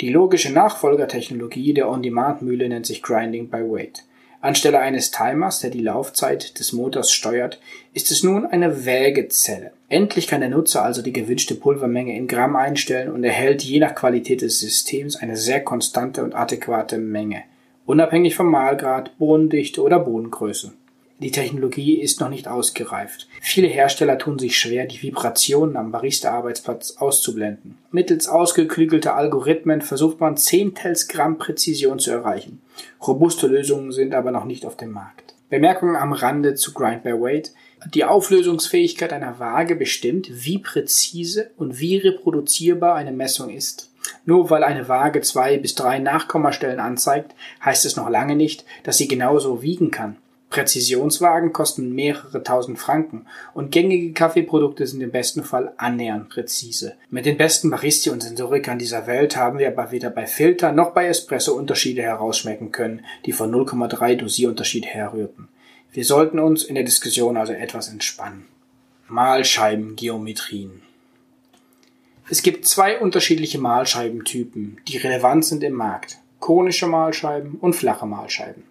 Die 0.00 0.10
logische 0.10 0.52
Nachfolgertechnologie 0.52 1.74
der 1.74 1.88
On-Demand-Mühle 1.88 2.68
nennt 2.68 2.86
sich 2.86 3.02
Grinding 3.02 3.48
by 3.48 3.58
Weight. 3.58 4.04
Anstelle 4.42 4.80
eines 4.80 5.12
Timers, 5.12 5.60
der 5.60 5.70
die 5.70 5.82
Laufzeit 5.82 6.58
des 6.58 6.72
Motors 6.72 7.12
steuert, 7.12 7.60
ist 7.94 8.10
es 8.10 8.24
nun 8.24 8.44
eine 8.44 8.84
Wägezelle. 8.84 9.70
Endlich 9.88 10.26
kann 10.26 10.40
der 10.40 10.50
Nutzer 10.50 10.82
also 10.82 11.00
die 11.00 11.12
gewünschte 11.12 11.54
Pulvermenge 11.54 12.16
in 12.16 12.26
Gramm 12.26 12.56
einstellen 12.56 13.12
und 13.12 13.22
erhält 13.22 13.62
je 13.62 13.78
nach 13.78 13.94
Qualität 13.94 14.42
des 14.42 14.58
Systems 14.58 15.14
eine 15.14 15.36
sehr 15.36 15.62
konstante 15.62 16.24
und 16.24 16.34
adäquate 16.34 16.98
Menge, 16.98 17.44
unabhängig 17.86 18.34
vom 18.34 18.50
Mahlgrad, 18.50 19.16
Bohnendichte 19.18 19.80
oder 19.80 20.00
Bohnengröße. 20.00 20.72
Die 21.22 21.30
Technologie 21.30 22.00
ist 22.00 22.20
noch 22.20 22.30
nicht 22.30 22.48
ausgereift. 22.48 23.28
Viele 23.40 23.68
Hersteller 23.68 24.18
tun 24.18 24.40
sich 24.40 24.58
schwer, 24.58 24.86
die 24.86 25.00
Vibrationen 25.00 25.76
am 25.76 25.92
Barista-Arbeitsplatz 25.92 26.96
auszublenden. 26.98 27.78
Mittels 27.92 28.26
ausgeklügelter 28.26 29.14
Algorithmen 29.14 29.82
versucht 29.82 30.18
man 30.18 30.36
Zehntels 30.36 31.06
Gramm 31.06 31.38
Präzision 31.38 32.00
zu 32.00 32.10
erreichen. 32.10 32.60
Robuste 33.06 33.46
Lösungen 33.46 33.92
sind 33.92 34.14
aber 34.14 34.32
noch 34.32 34.44
nicht 34.44 34.66
auf 34.66 34.76
dem 34.76 34.90
Markt. 34.90 35.34
Bemerkungen 35.48 35.94
am 35.94 36.12
Rande 36.12 36.56
zu 36.56 36.72
Grind 36.72 37.04
by 37.04 37.12
Weight. 37.12 37.52
Die 37.94 38.04
Auflösungsfähigkeit 38.04 39.12
einer 39.12 39.38
Waage 39.38 39.76
bestimmt, 39.76 40.28
wie 40.44 40.58
präzise 40.58 41.52
und 41.56 41.78
wie 41.78 41.98
reproduzierbar 41.98 42.96
eine 42.96 43.12
Messung 43.12 43.50
ist. 43.50 43.92
Nur 44.24 44.50
weil 44.50 44.64
eine 44.64 44.88
Waage 44.88 45.20
zwei 45.20 45.56
bis 45.56 45.76
drei 45.76 46.00
Nachkommastellen 46.00 46.80
anzeigt, 46.80 47.36
heißt 47.64 47.84
es 47.84 47.94
noch 47.94 48.10
lange 48.10 48.34
nicht, 48.34 48.64
dass 48.82 48.98
sie 48.98 49.06
genauso 49.06 49.62
wiegen 49.62 49.92
kann. 49.92 50.16
Präzisionswagen 50.52 51.54
kosten 51.54 51.94
mehrere 51.94 52.42
tausend 52.42 52.78
Franken 52.78 53.26
und 53.54 53.72
gängige 53.72 54.12
Kaffeeprodukte 54.12 54.86
sind 54.86 55.00
im 55.00 55.10
besten 55.10 55.44
Fall 55.44 55.72
annähernd 55.78 56.28
präzise. 56.28 56.94
Mit 57.08 57.24
den 57.24 57.38
besten 57.38 57.70
Baristi 57.70 58.10
und 58.10 58.22
Sensorikern 58.22 58.78
dieser 58.78 59.06
Welt 59.06 59.34
haben 59.34 59.58
wir 59.58 59.68
aber 59.68 59.90
weder 59.90 60.10
bei 60.10 60.26
Filter 60.26 60.70
noch 60.70 60.92
bei 60.92 61.06
Espresso 61.06 61.54
Unterschiede 61.54 62.02
herausschmecken 62.02 62.70
können, 62.70 63.04
die 63.24 63.32
von 63.32 63.50
0,3 63.50 64.16
Dosierunterschied 64.16 64.84
herrührten. 64.84 65.48
Wir 65.90 66.04
sollten 66.04 66.38
uns 66.38 66.64
in 66.64 66.74
der 66.74 66.84
Diskussion 66.84 67.38
also 67.38 67.54
etwas 67.54 67.88
entspannen. 67.88 68.46
Mahlscheibengeometrien 69.08 70.82
es 72.32 72.42
gibt 72.42 72.66
zwei 72.66 72.98
unterschiedliche 72.98 73.58
Mahlscheibentypen, 73.58 74.80
die 74.88 74.96
relevant 74.96 75.44
sind 75.44 75.62
im 75.62 75.74
Markt. 75.74 76.18
Konische 76.38 76.86
Mahlscheiben 76.86 77.56
und 77.60 77.74
flache 77.74 78.06
Mahlscheiben. 78.06 78.62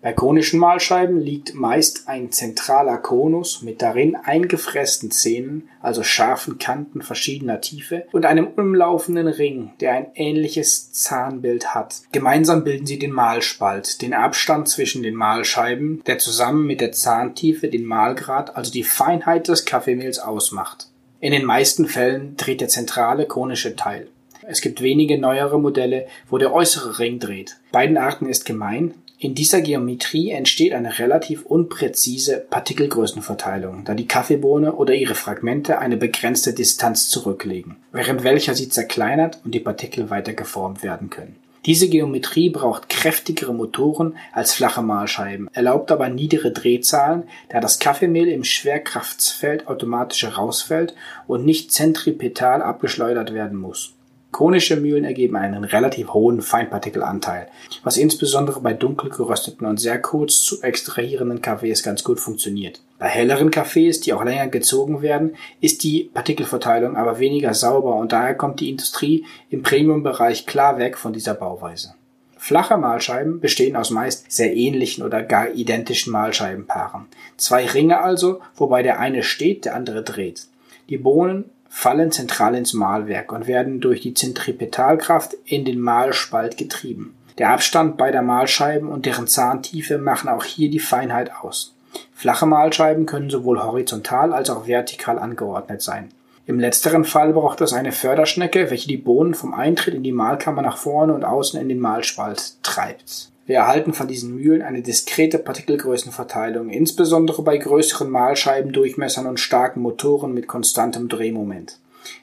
Bei 0.00 0.12
konischen 0.12 0.60
Mahlscheiben 0.60 1.18
liegt 1.20 1.54
meist 1.54 2.08
ein 2.08 2.30
zentraler 2.30 2.98
Konus 2.98 3.62
mit 3.62 3.82
darin 3.82 4.14
eingefressten 4.14 5.10
Zähnen, 5.10 5.68
also 5.80 6.04
scharfen 6.04 6.58
Kanten 6.58 7.02
verschiedener 7.02 7.60
Tiefe 7.60 8.06
und 8.12 8.24
einem 8.24 8.46
umlaufenden 8.46 9.26
Ring, 9.26 9.72
der 9.80 9.94
ein 9.94 10.06
ähnliches 10.14 10.92
Zahnbild 10.92 11.74
hat. 11.74 12.02
Gemeinsam 12.12 12.62
bilden 12.62 12.86
sie 12.86 13.00
den 13.00 13.10
Mahlspalt, 13.10 14.00
den 14.00 14.14
Abstand 14.14 14.68
zwischen 14.68 15.02
den 15.02 15.16
Mahlscheiben, 15.16 16.04
der 16.06 16.18
zusammen 16.18 16.64
mit 16.64 16.80
der 16.80 16.92
Zahntiefe 16.92 17.66
den 17.66 17.84
Mahlgrad, 17.84 18.56
also 18.56 18.70
die 18.70 18.84
Feinheit 18.84 19.48
des 19.48 19.64
Kaffeemehls 19.64 20.20
ausmacht. 20.20 20.86
In 21.18 21.32
den 21.32 21.44
meisten 21.44 21.88
Fällen 21.88 22.36
dreht 22.36 22.60
der 22.60 22.68
zentrale 22.68 23.26
konische 23.26 23.74
Teil. 23.74 24.06
Es 24.46 24.60
gibt 24.60 24.80
wenige 24.80 25.18
neuere 25.18 25.60
Modelle, 25.60 26.06
wo 26.30 26.38
der 26.38 26.54
äußere 26.54 27.00
Ring 27.00 27.18
dreht. 27.18 27.58
Beiden 27.72 27.98
Arten 27.98 28.26
ist 28.26 28.46
gemein, 28.46 28.94
in 29.20 29.34
dieser 29.34 29.62
Geometrie 29.62 30.30
entsteht 30.30 30.72
eine 30.72 31.00
relativ 31.00 31.44
unpräzise 31.44 32.46
Partikelgrößenverteilung, 32.50 33.84
da 33.84 33.94
die 33.94 34.06
Kaffeebohne 34.06 34.74
oder 34.74 34.94
ihre 34.94 35.16
Fragmente 35.16 35.80
eine 35.80 35.96
begrenzte 35.96 36.52
Distanz 36.52 37.08
zurücklegen, 37.08 37.76
während 37.90 38.22
welcher 38.22 38.54
sie 38.54 38.68
zerkleinert 38.68 39.40
und 39.44 39.56
die 39.56 39.60
Partikel 39.60 40.08
weiter 40.10 40.34
geformt 40.34 40.84
werden 40.84 41.10
können. 41.10 41.34
Diese 41.66 41.88
Geometrie 41.88 42.48
braucht 42.48 42.88
kräftigere 42.88 43.52
Motoren 43.52 44.16
als 44.32 44.54
flache 44.54 44.82
Mahlscheiben, 44.82 45.48
erlaubt 45.52 45.90
aber 45.90 46.08
niedere 46.08 46.52
Drehzahlen, 46.52 47.24
da 47.48 47.58
das 47.58 47.80
Kaffeemehl 47.80 48.28
im 48.28 48.44
Schwerkraftsfeld 48.44 49.66
automatisch 49.66 50.22
herausfällt 50.22 50.94
und 51.26 51.44
nicht 51.44 51.72
zentripetal 51.72 52.62
abgeschleudert 52.62 53.34
werden 53.34 53.58
muss 53.58 53.97
Konische 54.30 54.76
Mühlen 54.76 55.04
ergeben 55.04 55.36
einen 55.36 55.64
relativ 55.64 56.12
hohen 56.12 56.42
Feinpartikelanteil, 56.42 57.48
was 57.82 57.96
insbesondere 57.96 58.60
bei 58.60 58.74
dunkel 58.74 59.10
gerösteten 59.10 59.66
und 59.66 59.80
sehr 59.80 60.00
kurz 60.00 60.42
zu 60.42 60.62
extrahierenden 60.62 61.40
Kaffees 61.40 61.82
ganz 61.82 62.04
gut 62.04 62.20
funktioniert. 62.20 62.80
Bei 62.98 63.06
helleren 63.06 63.50
Kaffees, 63.50 64.00
die 64.00 64.12
auch 64.12 64.24
länger 64.24 64.48
gezogen 64.48 65.02
werden, 65.02 65.36
ist 65.60 65.82
die 65.82 66.10
Partikelverteilung 66.12 66.96
aber 66.96 67.18
weniger 67.18 67.54
sauber 67.54 67.96
und 67.96 68.12
daher 68.12 68.34
kommt 68.34 68.60
die 68.60 68.70
Industrie 68.70 69.24
im 69.50 69.62
Premium-Bereich 69.62 70.46
klar 70.46 70.78
weg 70.78 70.98
von 70.98 71.12
dieser 71.12 71.34
Bauweise. 71.34 71.94
Flache 72.36 72.76
Mahlscheiben 72.76 73.40
bestehen 73.40 73.76
aus 73.76 73.90
meist 73.90 74.30
sehr 74.30 74.54
ähnlichen 74.54 75.04
oder 75.04 75.22
gar 75.22 75.50
identischen 75.50 76.12
Mahlscheibenpaaren. 76.12 77.06
Zwei 77.36 77.66
Ringe 77.66 78.00
also, 78.00 78.40
wobei 78.54 78.82
der 78.82 79.00
eine 79.00 79.22
steht, 79.22 79.64
der 79.64 79.74
andere 79.74 80.02
dreht. 80.02 80.46
Die 80.88 80.98
Bohnen 80.98 81.46
fallen 81.68 82.10
zentral 82.10 82.54
ins 82.54 82.72
Mahlwerk 82.72 83.32
und 83.32 83.46
werden 83.46 83.80
durch 83.80 84.00
die 84.00 84.14
Zentripetalkraft 84.14 85.34
in 85.44 85.64
den 85.64 85.80
Mahlspalt 85.80 86.56
getrieben. 86.56 87.14
Der 87.38 87.50
Abstand 87.50 87.96
beider 87.96 88.22
Mahlscheiben 88.22 88.88
und 88.88 89.06
deren 89.06 89.28
Zahntiefe 89.28 89.98
machen 89.98 90.28
auch 90.28 90.44
hier 90.44 90.70
die 90.70 90.80
Feinheit 90.80 91.30
aus. 91.40 91.74
Flache 92.12 92.46
Mahlscheiben 92.46 93.06
können 93.06 93.30
sowohl 93.30 93.62
horizontal 93.62 94.32
als 94.32 94.50
auch 94.50 94.66
vertikal 94.66 95.18
angeordnet 95.18 95.82
sein. 95.82 96.08
Im 96.46 96.58
letzteren 96.58 97.04
Fall 97.04 97.32
braucht 97.32 97.60
es 97.60 97.72
eine 97.72 97.92
Förderschnecke, 97.92 98.70
welche 98.70 98.88
die 98.88 98.96
Bohnen 98.96 99.34
vom 99.34 99.54
Eintritt 99.54 99.94
in 99.94 100.02
die 100.02 100.12
Mahlkammer 100.12 100.62
nach 100.62 100.78
vorne 100.78 101.12
und 101.12 101.24
außen 101.24 101.60
in 101.60 101.68
den 101.68 101.78
Mahlspalt 101.78 102.62
treibt. 102.62 103.30
Wir 103.48 103.60
erhalten 103.60 103.94
von 103.94 104.06
diesen 104.06 104.34
Mühlen 104.34 104.60
eine 104.60 104.82
diskrete 104.82 105.38
Partikelgrößenverteilung, 105.38 106.68
insbesondere 106.68 107.42
bei 107.42 107.56
größeren 107.56 108.10
Mahlscheibendurchmessern 108.10 109.26
und 109.26 109.40
starken 109.40 109.80
Motoren 109.80 110.34
mit 110.34 110.46
konstantem 110.46 111.08
Drehmoment. 111.08 111.78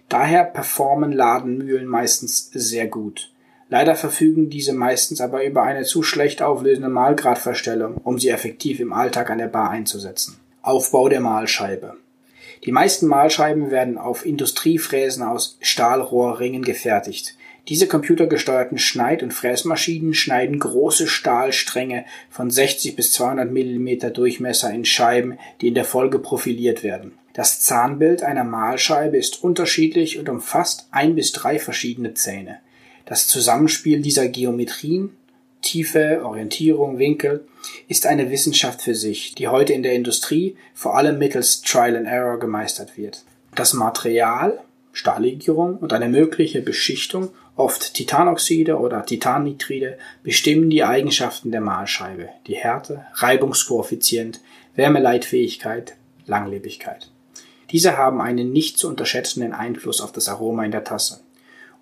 Daher 0.07 0.43
performen 0.43 1.11
Ladenmühlen 1.11 1.87
meistens 1.87 2.51
sehr 2.53 2.85
gut. 2.85 3.31
Leider 3.69 3.95
verfügen 3.95 4.51
diese 4.51 4.73
meistens 4.73 5.19
aber 5.19 5.43
über 5.43 5.63
eine 5.63 5.81
zu 5.81 6.03
schlecht 6.03 6.43
auflösende 6.43 6.89
Mahlgradverstellung, 6.89 7.97
um 8.03 8.19
sie 8.19 8.29
effektiv 8.29 8.79
im 8.79 8.93
Alltag 8.93 9.31
an 9.31 9.39
der 9.39 9.47
Bar 9.47 9.71
einzusetzen. 9.71 10.39
Aufbau 10.61 11.09
der 11.09 11.21
Mahlscheibe. 11.21 11.95
Die 12.65 12.71
meisten 12.71 13.07
Mahlscheiben 13.07 13.71
werden 13.71 13.97
auf 13.97 14.27
Industriefräsen 14.27 15.23
aus 15.23 15.57
Stahlrohrringen 15.59 16.61
gefertigt. 16.61 17.35
Diese 17.67 17.87
computergesteuerten 17.87 18.77
Schneid- 18.77 19.23
und 19.23 19.33
Fräsmaschinen 19.33 20.13
schneiden 20.13 20.59
große 20.59 21.07
Stahlstränge 21.07 22.05
von 22.29 22.51
60 22.51 22.95
bis 22.95 23.11
200 23.13 23.51
mm 23.51 24.13
Durchmesser 24.13 24.71
in 24.71 24.85
Scheiben, 24.85 25.39
die 25.61 25.69
in 25.69 25.73
der 25.73 25.85
Folge 25.85 26.19
profiliert 26.19 26.83
werden. 26.83 27.13
Das 27.33 27.61
Zahnbild 27.61 28.23
einer 28.23 28.43
Mahlscheibe 28.43 29.17
ist 29.17 29.43
unterschiedlich 29.43 30.19
und 30.19 30.29
umfasst 30.29 30.87
ein 30.91 31.15
bis 31.15 31.31
drei 31.31 31.59
verschiedene 31.59 32.13
Zähne. 32.13 32.59
Das 33.05 33.27
Zusammenspiel 33.27 34.01
dieser 34.01 34.27
Geometrien 34.27 35.11
Tiefe, 35.65 36.21
Orientierung, 36.23 36.99
Winkel 36.99 37.43
ist 37.87 38.05
eine 38.05 38.29
Wissenschaft 38.29 38.83
für 38.83 38.93
sich, 38.93 39.33
die 39.33 39.47
heute 39.47 39.73
in 39.73 39.81
der 39.81 39.93
Industrie 39.93 40.55
vor 40.75 40.95
allem 40.95 41.17
mittels 41.17 41.63
Trial 41.63 41.97
and 41.97 42.07
Error 42.07 42.39
gemeistert 42.39 42.97
wird. 42.97 43.23
Das 43.55 43.73
Material, 43.73 44.59
Stahllegierung 44.93 45.77
und 45.77 45.91
eine 45.91 46.07
mögliche 46.07 46.61
Beschichtung 46.61 47.29
Oft 47.55 47.93
Titanoxide 47.93 48.77
oder 48.77 49.05
Titannitride 49.05 49.97
bestimmen 50.23 50.69
die 50.69 50.83
Eigenschaften 50.83 51.51
der 51.51 51.61
Mahlscheibe, 51.61 52.29
die 52.47 52.55
Härte, 52.55 53.05
Reibungskoeffizient, 53.13 54.41
Wärmeleitfähigkeit, 54.75 55.95
Langlebigkeit. 56.25 57.09
Diese 57.71 57.97
haben 57.97 58.19
einen 58.19 58.51
nicht 58.51 58.77
zu 58.77 58.89
unterschätzenden 58.89 59.53
Einfluss 59.53 60.01
auf 60.01 60.11
das 60.11 60.27
Aroma 60.27 60.65
in 60.65 60.71
der 60.71 60.83
Tasse. 60.83 61.21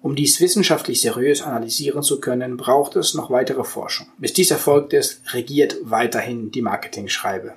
Um 0.03 0.15
dies 0.15 0.41
wissenschaftlich 0.41 1.01
seriös 1.01 1.41
analysieren 1.41 2.03
zu 2.03 2.19
können, 2.19 2.57
braucht 2.57 2.95
es 2.95 3.13
noch 3.13 3.31
weitere 3.31 3.63
Forschung. 3.63 4.07
Bis 4.17 4.33
dies 4.33 4.51
erfolgt 4.51 4.93
ist, 4.93 5.21
regiert 5.33 5.77
weiterhin 5.81 6.51
die 6.51 6.61
Marketingschreibe. 6.61 7.53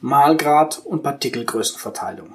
Mahlgrad 0.00 0.78
und 0.84 1.02
Partikelgrößenverteilung. 1.02 2.34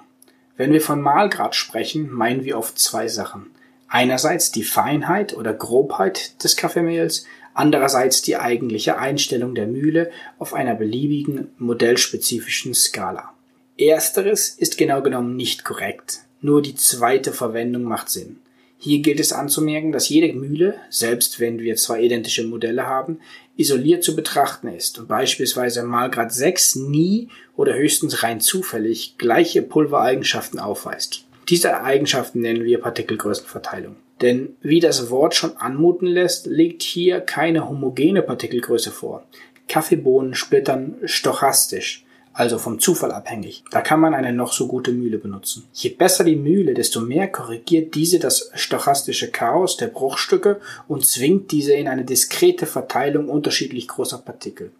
Wenn 0.57 0.73
wir 0.73 0.81
von 0.81 0.99
Mahlgrad 0.99 1.55
sprechen, 1.55 2.11
meinen 2.11 2.43
wir 2.43 2.57
oft 2.57 2.77
zwei 2.77 3.07
Sachen. 3.07 3.51
Einerseits 3.93 4.51
die 4.51 4.63
Feinheit 4.63 5.37
oder 5.37 5.53
Grobheit 5.53 6.43
des 6.43 6.55
Kaffeemehls, 6.55 7.27
andererseits 7.53 8.23
die 8.23 8.37
eigentliche 8.37 8.97
Einstellung 8.97 9.53
der 9.53 9.67
Mühle 9.67 10.09
auf 10.39 10.55
einer 10.55 10.73
beliebigen 10.73 11.51
modellspezifischen 11.59 12.73
Skala. 12.73 13.35
Ersteres 13.77 14.49
ist 14.49 14.79
genau 14.79 15.03
genommen 15.03 15.35
nicht 15.35 15.63
korrekt, 15.63 16.21
nur 16.41 16.63
die 16.63 16.73
zweite 16.73 17.33
Verwendung 17.33 17.83
macht 17.83 18.09
Sinn. 18.09 18.39
Hier 18.79 18.97
gilt 19.03 19.19
es 19.19 19.31
anzumerken, 19.31 19.91
dass 19.91 20.09
jede 20.09 20.33
Mühle, 20.33 20.73
selbst 20.89 21.39
wenn 21.39 21.59
wir 21.59 21.75
zwei 21.75 22.01
identische 22.01 22.47
Modelle 22.47 22.87
haben, 22.87 23.19
isoliert 23.57 24.03
zu 24.03 24.15
betrachten 24.15 24.69
ist 24.69 24.97
und 24.97 25.07
beispielsweise 25.07 25.83
Malgrad 25.83 26.33
6 26.33 26.77
nie 26.77 27.29
oder 27.55 27.75
höchstens 27.75 28.23
rein 28.23 28.41
zufällig 28.41 29.19
gleiche 29.19 29.61
Pulvereigenschaften 29.61 30.59
aufweist. 30.59 31.22
Diese 31.49 31.81
Eigenschaften 31.81 32.41
nennen 32.41 32.63
wir 32.63 32.79
Partikelgrößenverteilung. 32.79 33.95
Denn 34.21 34.55
wie 34.61 34.79
das 34.79 35.09
Wort 35.09 35.35
schon 35.35 35.57
anmuten 35.57 36.07
lässt, 36.07 36.45
liegt 36.45 36.81
hier 36.81 37.19
keine 37.19 37.67
homogene 37.67 38.21
Partikelgröße 38.21 38.91
vor. 38.91 39.25
Kaffeebohnen 39.67 40.33
splittern 40.33 40.95
stochastisch, 41.03 42.05
also 42.31 42.57
vom 42.57 42.79
Zufall 42.79 43.11
abhängig. 43.11 43.63
Da 43.71 43.81
kann 43.81 43.99
man 43.99 44.13
eine 44.13 44.31
noch 44.31 44.53
so 44.53 44.67
gute 44.67 44.91
Mühle 44.91 45.17
benutzen. 45.17 45.65
Je 45.73 45.89
besser 45.89 46.23
die 46.23 46.35
Mühle, 46.35 46.73
desto 46.73 47.01
mehr 47.01 47.27
korrigiert 47.27 47.95
diese 47.95 48.19
das 48.19 48.51
stochastische 48.55 49.29
Chaos 49.29 49.77
der 49.77 49.87
Bruchstücke 49.87 50.61
und 50.87 51.05
zwingt 51.05 51.51
diese 51.51 51.73
in 51.73 51.87
eine 51.87 52.05
diskrete 52.05 52.65
Verteilung 52.65 53.29
unterschiedlich 53.29 53.87
großer 53.87 54.19
Partikel. 54.19 54.71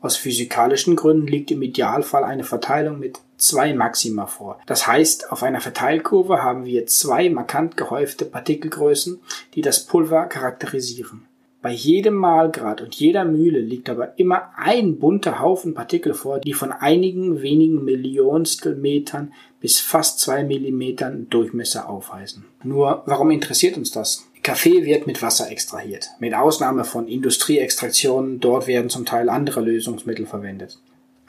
Aus 0.00 0.16
physikalischen 0.16 0.96
Gründen 0.96 1.28
liegt 1.28 1.52
im 1.52 1.62
Idealfall 1.62 2.24
eine 2.24 2.42
Verteilung 2.42 2.98
mit 2.98 3.20
zwei 3.42 3.74
Maxima 3.74 4.26
vor. 4.26 4.58
Das 4.66 4.86
heißt, 4.86 5.32
auf 5.32 5.42
einer 5.42 5.60
Verteilkurve 5.60 6.42
haben 6.42 6.64
wir 6.64 6.86
zwei 6.86 7.28
markant 7.28 7.76
gehäufte 7.76 8.24
Partikelgrößen, 8.24 9.20
die 9.54 9.62
das 9.62 9.84
Pulver 9.84 10.26
charakterisieren. 10.26 11.26
Bei 11.62 11.70
jedem 11.70 12.14
Mahlgrad 12.14 12.80
und 12.80 12.96
jeder 12.96 13.24
Mühle 13.24 13.60
liegt 13.60 13.88
aber 13.88 14.18
immer 14.18 14.50
ein 14.56 14.98
bunter 14.98 15.38
Haufen 15.38 15.74
Partikel 15.74 16.12
vor, 16.12 16.40
die 16.40 16.54
von 16.54 16.72
einigen 16.72 17.40
wenigen 17.40 17.84
Millionstel 17.84 18.74
Metern 18.74 19.32
bis 19.60 19.78
fast 19.78 20.18
zwei 20.18 20.42
Millimetern 20.42 21.28
Durchmesser 21.30 21.88
aufweisen. 21.88 22.46
Nur, 22.64 23.04
warum 23.06 23.30
interessiert 23.30 23.76
uns 23.76 23.92
das? 23.92 24.26
Kaffee 24.42 24.84
wird 24.84 25.06
mit 25.06 25.22
Wasser 25.22 25.52
extrahiert. 25.52 26.10
Mit 26.18 26.34
Ausnahme 26.34 26.84
von 26.84 27.06
Industrieextraktionen, 27.06 28.40
dort 28.40 28.66
werden 28.66 28.90
zum 28.90 29.06
Teil 29.06 29.28
andere 29.28 29.60
Lösungsmittel 29.60 30.26
verwendet. 30.26 30.80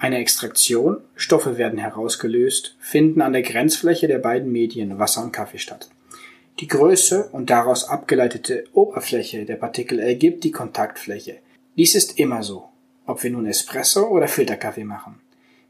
Eine 0.03 0.17
Extraktion, 0.17 0.97
Stoffe 1.15 1.57
werden 1.57 1.79
herausgelöst, 1.79 2.75
finden 2.81 3.21
an 3.21 3.31
der 3.31 3.41
Grenzfläche 3.41 4.09
der 4.09 4.19
beiden 4.19 4.51
Medien 4.51 4.99
Wasser 4.99 5.23
und 5.23 5.31
Kaffee 5.31 5.59
statt. 5.59 5.87
Die 6.59 6.67
Größe 6.67 7.29
und 7.31 7.49
daraus 7.49 7.87
abgeleitete 7.87 8.65
Oberfläche 8.73 9.45
der 9.45 9.55
Partikel 9.55 9.99
ergibt 9.99 10.43
die 10.43 10.51
Kontaktfläche. 10.51 11.37
Dies 11.77 11.95
ist 11.95 12.19
immer 12.19 12.43
so, 12.43 12.67
ob 13.05 13.23
wir 13.23 13.31
nun 13.31 13.45
Espresso 13.45 14.05
oder 14.09 14.27
Filterkaffee 14.27 14.83
machen. 14.83 15.21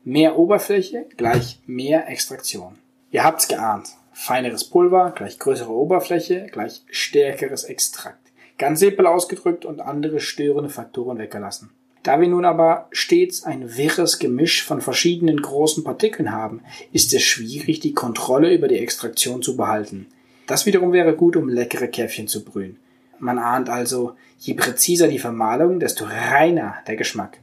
Mehr 0.03 0.39
Oberfläche 0.39 1.05
gleich 1.15 1.59
mehr 1.67 2.09
Extraktion. 2.09 2.79
Ihr 3.11 3.23
habt's 3.23 3.47
geahnt. 3.47 3.89
Feineres 4.13 4.63
Pulver 4.63 5.13
gleich 5.15 5.37
größere 5.37 5.71
Oberfläche 5.71 6.47
gleich 6.51 6.81
stärkeres 6.89 7.65
Extrakt. 7.65 8.31
Ganz 8.57 8.79
simpel 8.79 9.05
ausgedrückt 9.05 9.63
und 9.63 9.79
andere 9.79 10.19
störende 10.19 10.71
Faktoren 10.71 11.19
weggelassen. 11.19 11.69
Da 12.03 12.19
wir 12.19 12.27
nun 12.27 12.43
aber 12.43 12.87
stets 12.91 13.43
ein 13.45 13.77
wirres 13.77 14.19
Gemisch 14.19 14.63
von 14.63 14.81
verschiedenen 14.81 15.41
großen 15.41 15.85
Partikeln 15.85 16.33
haben, 16.33 16.61
ist 16.91 17.13
es 17.13 17.23
schwierig, 17.23 17.79
die 17.79 17.93
Kontrolle 17.93 18.53
über 18.53 18.67
die 18.67 18.79
Extraktion 18.79 19.41
zu 19.41 19.55
behalten. 19.55 20.07
Das 20.45 20.65
wiederum 20.65 20.91
wäre 20.91 21.15
gut, 21.15 21.37
um 21.37 21.47
leckere 21.47 21.87
Käffchen 21.87 22.27
zu 22.27 22.43
brühen. 22.43 22.77
Man 23.19 23.39
ahnt 23.39 23.69
also, 23.69 24.15
je 24.37 24.53
präziser 24.53 25.07
die 25.07 25.19
Vermahlung, 25.19 25.79
desto 25.79 26.03
reiner 26.03 26.75
der 26.87 26.97
Geschmack. 26.97 27.39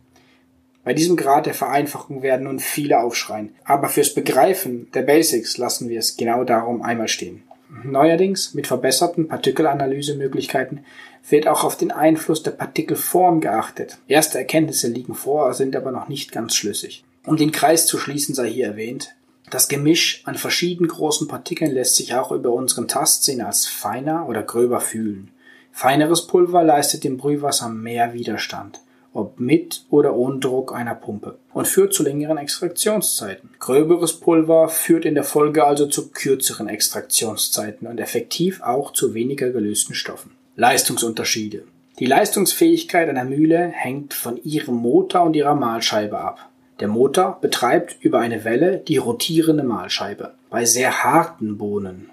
Bei 0.85 0.93
diesem 0.93 1.17
Grad 1.17 1.47
der 1.47 1.55
Vereinfachung 1.55 2.21
werden 2.21 2.45
nun 2.45 2.59
viele 2.59 3.01
aufschreien, 3.01 3.55
aber 3.65 3.89
fürs 3.89 4.13
Begreifen 4.13 4.91
der 4.93 5.03
Basics 5.03 5.57
lassen 5.57 5.89
wir 5.89 5.99
es 5.99 6.19
genau 6.19 6.45
darum 6.45 6.83
einmal 6.83 7.09
stehen. 7.09 7.43
Neuerdings 7.85 8.55
mit 8.55 8.67
verbesserten 8.67 9.29
Partikelanalysemöglichkeiten 9.29 10.85
wird 11.29 11.47
auch 11.47 11.65
auf 11.65 11.77
den 11.77 11.93
Einfluss 11.93 12.43
der 12.43 12.51
Partikelform 12.51 13.41
geachtet. 13.41 13.99
Erste 14.09 14.39
Erkenntnisse 14.39 14.89
liegen 14.89 15.15
vor, 15.15 15.55
sind 15.55 15.77
aber 15.77 15.93
noch 15.93 16.09
nicht 16.09 16.33
ganz 16.33 16.55
schlüssig. 16.55 17.05
Um 17.25 17.37
den 17.37 17.53
Kreis 17.53 17.87
zu 17.87 17.99
schließen 17.99 18.35
sei 18.35 18.51
hier 18.51 18.67
erwähnt, 18.67 19.15
das 19.51 19.69
Gemisch 19.69 20.23
an 20.27 20.37
verschieden 20.37 20.89
großen 20.89 21.29
Partikeln 21.29 21.73
lässt 21.73 21.97
sich 21.97 22.15
auch 22.15 22.33
über 22.33 22.53
unseren 22.53 22.89
Tastsinn 22.89 23.41
als 23.41 23.67
feiner 23.67 24.29
oder 24.29 24.43
gröber 24.43 24.81
fühlen. 24.81 25.31
Feineres 25.73 26.27
Pulver 26.27 26.63
leistet 26.63 27.05
dem 27.05 27.17
Brühwasser 27.17 27.69
mehr 27.69 28.13
Widerstand, 28.13 28.81
ob 29.13 29.41
mit 29.41 29.85
oder 29.91 30.15
ohne 30.15 30.39
Druck 30.39 30.75
einer 30.75 30.95
Pumpe, 30.95 31.37
und 31.53 31.67
führt 31.67 31.93
zu 31.93 32.03
längeren 32.03 32.39
Extraktionszeiten. 32.39 33.51
Gröberes 33.59 34.15
Pulver 34.15 34.69
führt 34.69 35.05
in 35.05 35.15
der 35.15 35.25
Folge 35.25 35.65
also 35.65 35.87
zu 35.87 36.11
kürzeren 36.11 36.69
Extraktionszeiten 36.69 37.87
und 37.89 37.99
effektiv 37.99 38.63
auch 38.63 38.93
zu 38.93 39.15
weniger 39.15 39.51
gelösten 39.51 39.95
Stoffen. 39.95 40.33
Leistungsunterschiede. 40.57 41.65
Die 41.99 42.07
Leistungsfähigkeit 42.07 43.09
einer 43.09 43.25
Mühle 43.25 43.69
hängt 43.69 44.15
von 44.15 44.43
ihrem 44.43 44.77
Motor 44.77 45.23
und 45.23 45.37
ihrer 45.37 45.55
Mahlscheibe 45.55 46.19
ab. 46.19 46.49
Der 46.81 46.89
Motor 46.89 47.39
betreibt 47.41 47.97
über 48.01 48.21
eine 48.21 48.45
Welle 48.45 48.79
die 48.79 48.97
rotierende 48.97 49.65
Mahlscheibe. 49.65 50.33
Bei 50.49 50.65
sehr 50.65 51.05
harten 51.05 51.59
Bohnen, 51.59 52.09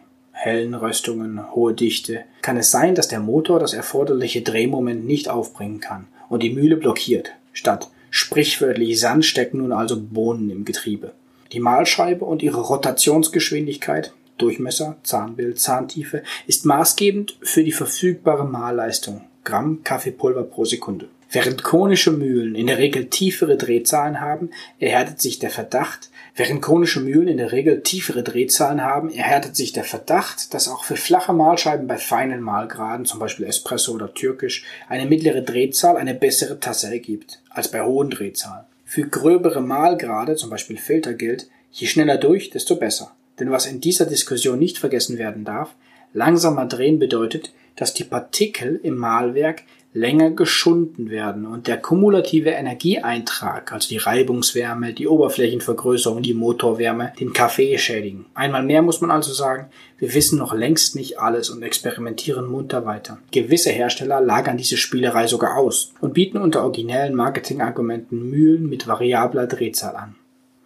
hellen 0.47 0.73
Röstungen, 0.73 1.53
hohe 1.53 1.73
Dichte, 1.73 2.23
kann 2.41 2.57
es 2.57 2.71
sein, 2.71 2.95
dass 2.95 3.07
der 3.07 3.19
Motor 3.19 3.59
das 3.59 3.73
erforderliche 3.73 4.41
Drehmoment 4.41 5.05
nicht 5.05 5.29
aufbringen 5.29 5.79
kann 5.79 6.07
und 6.29 6.41
die 6.43 6.49
Mühle 6.49 6.77
blockiert. 6.77 7.31
Statt 7.53 7.89
sprichwörtlich 8.09 8.99
Sand 8.99 9.25
stecken 9.25 9.59
nun 9.59 9.71
also 9.71 10.01
Bohnen 10.01 10.49
im 10.49 10.65
Getriebe. 10.65 11.11
Die 11.51 11.59
Mahlscheibe 11.59 12.25
und 12.25 12.43
ihre 12.43 12.61
Rotationsgeschwindigkeit, 12.61 14.13
Durchmesser, 14.37 14.97
Zahnbild, 15.03 15.59
Zahntiefe, 15.59 16.23
ist 16.45 16.65
maßgebend 16.65 17.37
für 17.41 17.63
die 17.63 17.71
verfügbare 17.71 18.45
Mahlleistung, 18.45 19.21
Gramm 19.43 19.83
Kaffeepulver 19.83 20.43
pro 20.43 20.65
Sekunde. 20.65 21.07
Während 21.37 21.61
konische 21.61 22.11
Mühlen 22.11 22.55
in 22.55 22.65
der 22.65 22.79
Regel 22.79 23.11
tiefere 23.11 23.57
Drehzahlen 23.57 24.21
haben, 24.21 24.49
erhärtet 24.79 25.21
sich 25.21 25.37
der 25.37 25.51
Verdacht, 25.51 26.09
während 26.35 26.63
konische 26.63 26.99
Mühlen 26.99 27.27
in 27.27 27.37
der 27.37 27.51
Regel 27.51 27.83
tiefere 27.83 28.23
Drehzahlen 28.23 28.81
haben, 28.81 29.11
erhärtet 29.11 29.55
sich 29.55 29.71
der 29.71 29.83
Verdacht, 29.83 30.55
dass 30.55 30.67
auch 30.67 30.83
für 30.83 30.95
flache 30.95 31.33
Mahlscheiben 31.33 31.85
bei 31.85 31.97
feinen 31.99 32.41
Mahlgraden, 32.41 33.05
zum 33.05 33.19
Beispiel 33.19 33.45
Espresso 33.45 33.91
oder 33.93 34.15
Türkisch, 34.15 34.65
eine 34.89 35.05
mittlere 35.05 35.43
Drehzahl 35.43 35.97
eine 35.97 36.15
bessere 36.15 36.59
Tasse 36.59 36.87
ergibt, 36.87 37.39
als 37.51 37.69
bei 37.69 37.83
hohen 37.83 38.09
Drehzahlen. 38.09 38.65
Für 38.83 39.07
gröbere 39.07 39.61
Mahlgrade, 39.61 40.37
zum 40.37 40.49
Beispiel 40.49 40.77
Filter 40.77 41.13
gilt, 41.13 41.47
je 41.71 41.85
schneller 41.85 42.17
durch, 42.17 42.49
desto 42.49 42.77
besser. 42.77 43.11
Denn 43.39 43.51
was 43.51 43.67
in 43.67 43.79
dieser 43.79 44.07
Diskussion 44.07 44.57
nicht 44.57 44.79
vergessen 44.79 45.19
werden 45.19 45.45
darf, 45.45 45.75
langsamer 46.13 46.65
drehen 46.65 46.97
bedeutet, 46.97 47.53
dass 47.75 47.93
die 47.93 48.05
Partikel 48.05 48.79
im 48.81 48.95
Mahlwerk 48.95 49.61
länger 49.97 50.31
geschunden 50.31 51.09
werden 51.09 51.45
und 51.45 51.67
der 51.67 51.77
kumulative 51.77 52.51
Energieeintrag, 52.51 53.71
also 53.73 53.89
die 53.89 53.97
Reibungswärme, 53.97 54.93
die 54.93 55.07
Oberflächenvergrößerung, 55.07 56.21
die 56.21 56.33
Motorwärme, 56.33 57.13
den 57.19 57.33
Kaffee 57.33 57.77
schädigen. 57.77 58.25
Einmal 58.33 58.63
mehr 58.63 58.81
muss 58.81 59.01
man 59.01 59.11
also 59.11 59.33
sagen, 59.33 59.65
wir 59.97 60.13
wissen 60.13 60.37
noch 60.37 60.53
längst 60.53 60.95
nicht 60.95 61.19
alles 61.19 61.49
und 61.49 61.63
experimentieren 61.63 62.47
munter 62.47 62.85
weiter. 62.85 63.17
Gewisse 63.31 63.71
Hersteller 63.71 64.21
lagern 64.21 64.57
diese 64.57 64.77
Spielerei 64.77 65.27
sogar 65.27 65.57
aus 65.57 65.93
und 65.99 66.13
bieten 66.13 66.37
unter 66.37 66.63
originellen 66.63 67.15
Marketingargumenten 67.15 68.29
Mühlen 68.29 68.69
mit 68.69 68.87
variabler 68.87 69.47
Drehzahl 69.47 69.95
an. 69.95 70.15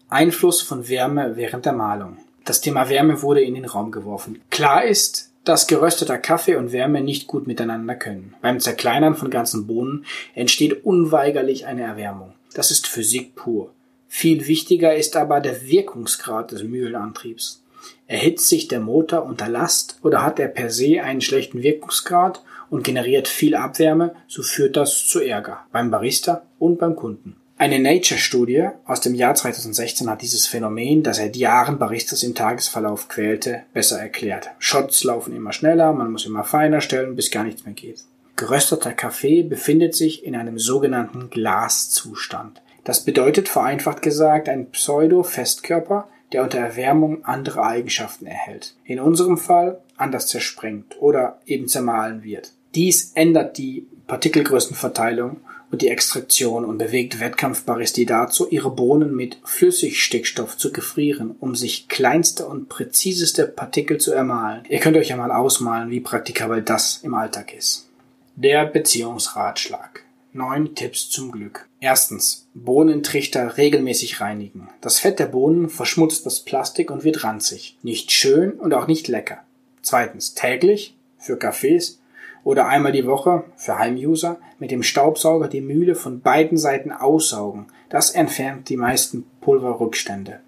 Einfluss 0.09 0.61
von 0.61 0.89
Wärme 0.89 1.37
während 1.37 1.65
der 1.65 1.73
Mahlung. 1.73 2.17
Das 2.43 2.59
Thema 2.59 2.89
Wärme 2.89 3.21
wurde 3.21 3.41
in 3.41 3.55
den 3.55 3.65
Raum 3.65 3.91
geworfen. 3.91 4.41
Klar 4.49 4.83
ist, 4.83 5.30
dass 5.43 5.67
gerösteter 5.67 6.17
Kaffee 6.17 6.55
und 6.55 6.71
Wärme 6.71 7.01
nicht 7.01 7.27
gut 7.27 7.47
miteinander 7.47 7.95
können. 7.95 8.35
Beim 8.41 8.59
Zerkleinern 8.59 9.15
von 9.15 9.29
ganzen 9.29 9.67
Bohnen 9.67 10.05
entsteht 10.35 10.85
unweigerlich 10.85 11.65
eine 11.65 11.83
Erwärmung. 11.83 12.33
Das 12.53 12.71
ist 12.71 12.87
Physik 12.87 13.35
pur. 13.35 13.73
Viel 14.07 14.47
wichtiger 14.47 14.95
ist 14.95 15.15
aber 15.15 15.39
der 15.39 15.65
Wirkungsgrad 15.65 16.51
des 16.51 16.63
Mühlenantriebs. 16.63 17.63
Erhitzt 18.07 18.49
sich 18.49 18.67
der 18.67 18.81
Motor 18.81 19.23
unter 19.23 19.47
Last 19.47 19.99
oder 20.03 20.23
hat 20.23 20.39
er 20.39 20.49
per 20.49 20.69
se 20.69 21.01
einen 21.01 21.21
schlechten 21.21 21.63
Wirkungsgrad 21.63 22.43
und 22.69 22.83
generiert 22.83 23.27
viel 23.27 23.55
Abwärme, 23.55 24.15
so 24.27 24.43
führt 24.43 24.75
das 24.77 25.07
zu 25.07 25.19
Ärger 25.19 25.65
beim 25.71 25.91
Barista 25.91 26.43
und 26.59 26.77
beim 26.77 26.95
Kunden. 26.95 27.40
Eine 27.61 27.77
Nature-Studie 27.77 28.69
aus 28.85 29.01
dem 29.01 29.13
Jahr 29.13 29.35
2016 29.35 30.09
hat 30.09 30.23
dieses 30.23 30.47
Phänomen, 30.47 31.03
das 31.03 31.17
seit 31.17 31.35
Jahren 31.35 31.77
Baristas 31.77 32.23
im 32.23 32.33
Tagesverlauf 32.33 33.07
quälte, 33.07 33.61
besser 33.71 33.99
erklärt. 33.99 34.49
Shots 34.57 35.03
laufen 35.03 35.35
immer 35.35 35.53
schneller, 35.53 35.93
man 35.93 36.11
muss 36.11 36.25
immer 36.25 36.43
feiner 36.43 36.81
stellen, 36.81 37.15
bis 37.15 37.29
gar 37.29 37.43
nichts 37.43 37.63
mehr 37.63 37.75
geht. 37.75 38.03
Gerösteter 38.35 38.93
Kaffee 38.93 39.43
befindet 39.43 39.93
sich 39.93 40.25
in 40.25 40.35
einem 40.35 40.57
sogenannten 40.57 41.29
Glaszustand. 41.29 42.63
Das 42.83 43.05
bedeutet 43.05 43.47
vereinfacht 43.47 44.01
gesagt 44.01 44.49
ein 44.49 44.71
Pseudo-Festkörper, 44.71 46.07
der 46.33 46.41
unter 46.41 46.57
Erwärmung 46.57 47.23
andere 47.25 47.63
Eigenschaften 47.63 48.25
erhält. 48.25 48.73
In 48.85 48.99
unserem 48.99 49.37
Fall 49.37 49.79
anders 49.97 50.25
zersprengt 50.25 50.99
oder 50.99 51.39
eben 51.45 51.67
zermahlen 51.67 52.23
wird. 52.23 52.53
Dies 52.73 53.11
ändert 53.13 53.59
die 53.59 53.85
Partikelgrößenverteilung 54.07 55.41
und 55.71 55.81
die 55.81 55.87
Extraktion 55.87 56.65
und 56.65 56.77
bewegt 56.77 57.19
Wettkampfbaristi 57.19 58.05
dazu, 58.05 58.47
ihre 58.49 58.71
Bohnen 58.71 59.15
mit 59.15 59.37
Flüssigstickstoff 59.43 60.57
zu 60.57 60.71
gefrieren, 60.71 61.35
um 61.39 61.55
sich 61.55 61.87
kleinste 61.87 62.45
und 62.45 62.67
präziseste 62.67 63.47
Partikel 63.47 63.97
zu 63.97 64.11
ermahlen. 64.11 64.63
Ihr 64.69 64.79
könnt 64.79 64.97
euch 64.97 65.09
ja 65.09 65.15
mal 65.15 65.31
ausmalen, 65.31 65.89
wie 65.89 66.01
praktikabel 66.01 66.61
das 66.61 66.99
im 67.03 67.13
Alltag 67.13 67.53
ist. 67.53 67.87
Der 68.35 68.65
Beziehungsratschlag. 68.65 70.03
Neun 70.33 70.75
Tipps 70.75 71.09
zum 71.09 71.31
Glück. 71.31 71.67
Erstens. 71.81 72.47
Bohnentrichter 72.53 73.57
regelmäßig 73.57 74.21
reinigen. 74.21 74.69
Das 74.79 74.99
Fett 74.99 75.19
der 75.19 75.25
Bohnen 75.25 75.69
verschmutzt 75.69 76.25
das 76.25 76.39
Plastik 76.39 76.89
und 76.89 77.03
wird 77.03 77.23
ranzig. 77.25 77.77
Nicht 77.81 78.11
schön 78.11 78.51
und 78.53 78.73
auch 78.73 78.87
nicht 78.87 79.09
lecker. 79.09 79.43
Zweitens. 79.81 80.33
Täglich 80.33 80.95
für 81.17 81.37
Kaffees 81.37 82.00
oder 82.43 82.67
einmal 82.67 82.91
die 82.91 83.05
Woche 83.05 83.43
für 83.55 83.77
Heimuser 83.77 84.37
mit 84.59 84.71
dem 84.71 84.83
Staubsauger 84.83 85.47
die 85.47 85.61
Mühle 85.61 85.95
von 85.95 86.21
beiden 86.21 86.57
Seiten 86.57 86.91
aussaugen. 86.91 87.67
Das 87.89 88.11
entfernt 88.11 88.69
die 88.69 88.77
meisten 88.77 89.25
Pulverrückstände. 89.41 90.39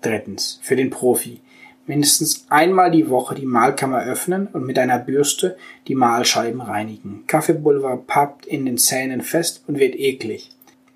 Drittens. 0.00 0.58
Für 0.62 0.76
den 0.76 0.90
Profi. 0.90 1.40
Mindestens 1.86 2.46
einmal 2.48 2.90
die 2.90 3.08
Woche 3.08 3.34
die 3.34 3.46
Mahlkammer 3.46 4.02
öffnen 4.02 4.46
und 4.46 4.64
mit 4.64 4.78
einer 4.78 4.98
Bürste 4.98 5.56
die 5.88 5.96
Mahlscheiben 5.96 6.60
reinigen. 6.60 7.24
Kaffeepulver 7.26 7.96
pappt 8.06 8.46
in 8.46 8.64
den 8.64 8.78
Zähnen 8.78 9.20
fest 9.20 9.64
und 9.66 9.80
wird 9.80 9.96
eklig. 9.96 10.50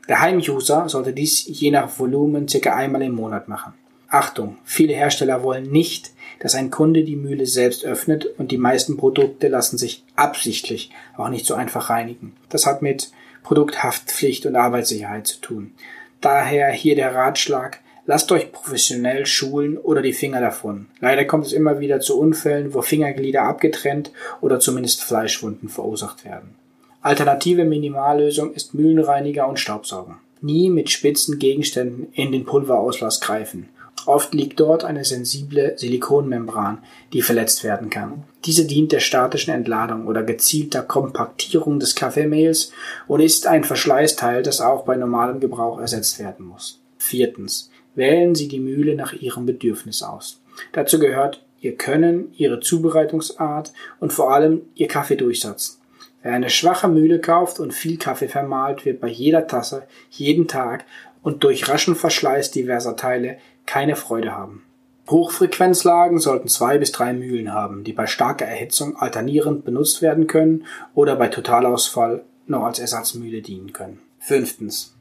Der 0.09 0.21
Heimuser 0.21 0.89
sollte 0.89 1.13
dies 1.13 1.45
je 1.47 1.73
nach 1.73 1.99
Volumen 1.99 2.47
circa 2.47 2.75
einmal 2.75 3.03
im 3.03 3.17
Monat 3.17 3.49
machen. 3.49 3.75
Achtung, 4.09 4.59
viele 4.65 4.95
Hersteller 4.95 5.43
wollen 5.43 5.71
nicht, 5.71 6.13
dass 6.39 6.55
ein 6.55 6.71
Kunde 6.71 7.03
die 7.03 7.17
Mühle 7.17 7.47
selbst 7.47 7.85
öffnet 7.85 8.27
und 8.39 8.53
die 8.53 8.59
meisten 8.59 8.97
Produkte 8.97 9.49
lassen 9.49 9.79
sich 9.79 10.05
absichtlich 10.15 10.91
auch 11.17 11.29
nicht 11.29 11.47
so 11.47 11.55
einfach 11.55 11.91
reinigen. 11.91 12.37
Das 12.49 12.67
hat 12.67 12.83
mit 12.83 13.11
Produkthaftpflicht 13.43 14.47
und 14.47 14.57
Arbeitssicherheit 14.57 15.27
zu 15.27 15.41
tun. 15.41 15.73
Daher 16.21 16.71
hier 16.71 16.95
der 16.95 17.15
Ratschlag, 17.15 17.81
lasst 18.07 18.31
euch 18.33 18.53
professionell 18.53 19.27
schulen 19.27 19.77
oder 19.77 20.03
die 20.03 20.13
Finger 20.13 20.41
davon. 20.41 20.87
Leider 21.01 21.25
kommt 21.25 21.47
es 21.47 21.53
immer 21.53 21.81
wieder 21.81 22.01
zu 22.01 22.19
Unfällen, 22.19 22.75
wo 22.75 22.83
Fingerglieder 22.83 23.43
abgetrennt 23.43 24.13
oder 24.41 24.61
zumindest 24.61 25.03
Fleischwunden 25.03 25.69
verursacht 25.69 26.25
werden. 26.25 26.55
Alternative 27.03 27.65
Minimallösung 27.65 28.53
ist 28.53 28.75
Mühlenreiniger 28.75 29.47
und 29.47 29.61
Staubsaugen. 29.61 30.17
Nie 30.41 30.71
mit 30.71 30.91
spitzen 30.91 31.39
Gegenständen 31.39 32.09
in 32.13 32.33
den 32.33 32.45
Pulverauslass 32.45 33.21
greifen. 33.21 33.69
Oft 34.07 34.35
liegt 34.35 34.61
dort 34.61 34.85
eine 34.85 35.05
sensible 35.05 35.77
Silikonmembran, 35.77 36.79
die 37.13 37.23
verletzt 37.23 37.65
werden 37.65 37.91
kann. 37.91 38.23
Diese 38.45 38.65
dient 38.65 38.93
der 38.93 39.01
statischen 39.01 39.53
Entladung 39.53 40.07
oder 40.07 40.23
gezielter 40.23 40.83
Kompaktierung 40.83 41.81
des 41.81 41.97
Kaffeemehls 41.97 42.71
und 43.09 43.21
ist 43.21 43.49
ein 43.49 43.65
Verschleißteil, 43.65 44.45
das 44.45 44.61
auch 44.61 44.85
bei 44.85 44.97
normalem 44.97 45.41
Gebrauch 45.41 45.81
ersetzt 45.81 46.21
werden 46.21 46.47
muss. 46.47 46.81
Viertens. 46.99 47.71
Wählen 47.97 48.35
Sie 48.35 48.47
die 48.47 48.61
Mühle 48.61 48.95
nach 48.95 49.13
Ihrem 49.13 49.45
Bedürfnis 49.45 50.03
aus. 50.03 50.41
Dazu 50.73 50.99
gehört 51.01 51.43
Ihr 51.61 51.77
Können, 51.77 52.33
Ihre 52.37 52.61
Zubereitungsart 52.61 53.73
und 53.99 54.13
vor 54.13 54.33
allem 54.33 54.63
Ihr 54.77 54.87
Kaffeedurchsatz. 54.87 55.81
Wer 56.23 56.33
eine 56.33 56.51
schwache 56.51 56.89
Mühle 56.89 57.21
kauft 57.21 57.59
und 57.59 57.73
viel 57.73 57.99
Kaffee 57.99 58.29
vermahlt, 58.29 58.85
wird 58.85 59.01
bei 59.01 59.09
jeder 59.09 59.47
Tasse, 59.47 59.85
jeden 60.11 60.47
Tag 60.47 60.85
und 61.23 61.43
durch 61.43 61.69
raschen 61.69 61.97
Verschleiß 61.97 62.53
diverser 62.53 62.95
Teile 62.95 63.39
keine 63.67 63.97
Freude 63.97 64.33
haben. 64.33 64.63
Hochfrequenzlagen 65.09 66.19
sollten 66.19 66.49
zwei 66.49 66.79
bis 66.79 66.91
drei 66.91 67.13
Mühlen 67.13 67.53
haben, 67.53 67.85
die 67.85 67.93
bei 67.93 68.07
starker 68.07 68.45
Erhitzung 68.45 68.97
alternierend 68.97 69.65
benutzt 69.65 70.03
werden 70.03 70.27
können 70.27 70.65
oder 70.95 71.15
bei 71.15 71.29
Totalausfall 71.29 72.25
noch 72.47 72.65
als 72.65 72.79
Ersatzmühle 72.79 73.43
dienen 73.43 73.73
können. 73.73 74.01
Fünftens. 74.19 74.95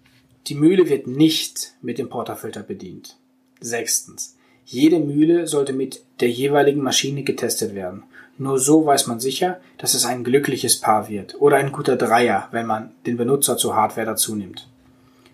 Die 0.47 0.55
Mühle 0.55 0.89
wird 0.89 1.07
nicht 1.07 1.73
mit 1.81 1.97
dem 1.97 2.09
Porterfilter 2.09 2.61
bedient. 2.61 3.17
Sechstens. 3.59 4.35
Jede 4.63 4.99
Mühle 4.99 5.47
sollte 5.47 5.73
mit 5.73 6.03
der 6.19 6.29
jeweiligen 6.29 6.81
Maschine 6.81 7.23
getestet 7.23 7.73
werden. 7.73 8.03
Nur 8.37 8.59
so 8.59 8.85
weiß 8.85 9.07
man 9.07 9.19
sicher, 9.19 9.59
dass 9.77 9.93
es 9.93 10.05
ein 10.05 10.23
glückliches 10.23 10.79
Paar 10.79 11.07
wird 11.07 11.39
oder 11.39 11.57
ein 11.57 11.71
guter 11.71 11.95
Dreier, 11.95 12.47
wenn 12.51 12.67
man 12.67 12.91
den 13.05 13.17
Benutzer 13.17 13.57
zur 13.57 13.75
Hardware 13.75 14.05
dazu 14.05 14.35
nimmt. 14.35 14.67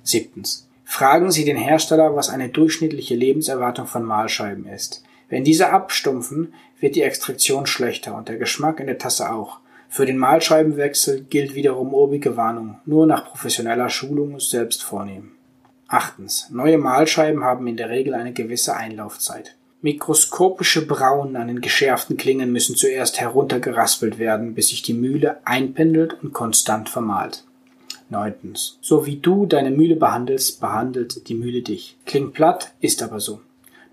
Siebtens. 0.04 0.67
Fragen 0.94 1.32
Sie 1.32 1.46
den 1.46 1.56
Hersteller, 1.56 2.18
was 2.18 2.28
eine 2.28 2.50
durchschnittliche 2.50 3.16
Lebenserwartung 3.16 3.88
von 3.88 4.04
Mahlscheiben 4.04 4.66
ist. 4.66 5.06
Wenn 5.30 5.46
diese 5.46 5.72
abstumpfen, 5.72 6.54
wird 6.82 6.98
die 6.98 7.02
Extraktion 7.02 7.66
schlechter 7.66 8.14
und 8.14 8.28
der 8.28 8.38
Geschmack 8.38 8.82
in 8.82 8.88
der 8.88 8.98
Tasse 8.98 9.32
auch. 9.32 9.60
Für 9.88 10.06
den 10.06 10.18
Mahlscheibenwechsel 10.18 11.24
gilt 11.30 11.56
wiederum 11.56 11.94
obige 11.94 12.36
Warnung, 12.36 12.80
nur 12.86 13.08
nach 13.08 13.24
professioneller 13.24 13.88
Schulung 13.88 14.42
selbst 14.42 14.84
vornehmen. 14.84 15.32
Achtens. 15.88 16.50
Neue 16.52 16.78
Mahlscheiben 16.78 17.42
haben 17.42 17.68
in 17.68 17.78
der 17.78 17.90
Regel 17.90 18.14
eine 18.14 18.34
gewisse 18.34 18.76
Einlaufzeit. 18.76 19.56
Mikroskopische 19.82 20.86
Brauen 20.86 21.38
an 21.38 21.48
den 21.48 21.62
geschärften 21.62 22.18
Klingen 22.18 22.52
müssen 22.52 22.76
zuerst 22.76 23.22
heruntergeraspelt 23.22 24.20
werden, 24.20 24.56
bis 24.56 24.68
sich 24.68 24.82
die 24.82 24.94
Mühle 24.94 25.40
einpendelt 25.46 26.22
und 26.22 26.34
konstant 26.34 26.90
vermahlt. 26.90 27.46
Neuntens. 28.12 28.78
So 28.82 29.06
wie 29.06 29.17
du 29.17 29.45
deine 29.45 29.71
Mühle 29.71 29.95
behandelst, 29.95 30.62
behandelt 30.62 31.28
die 31.28 31.36
Mühle 31.36 31.62
dich. 31.62 31.97
Klingt 32.06 32.34
platt, 32.34 32.74
ist 32.82 33.02
aber 33.02 33.19
so. 33.19 33.39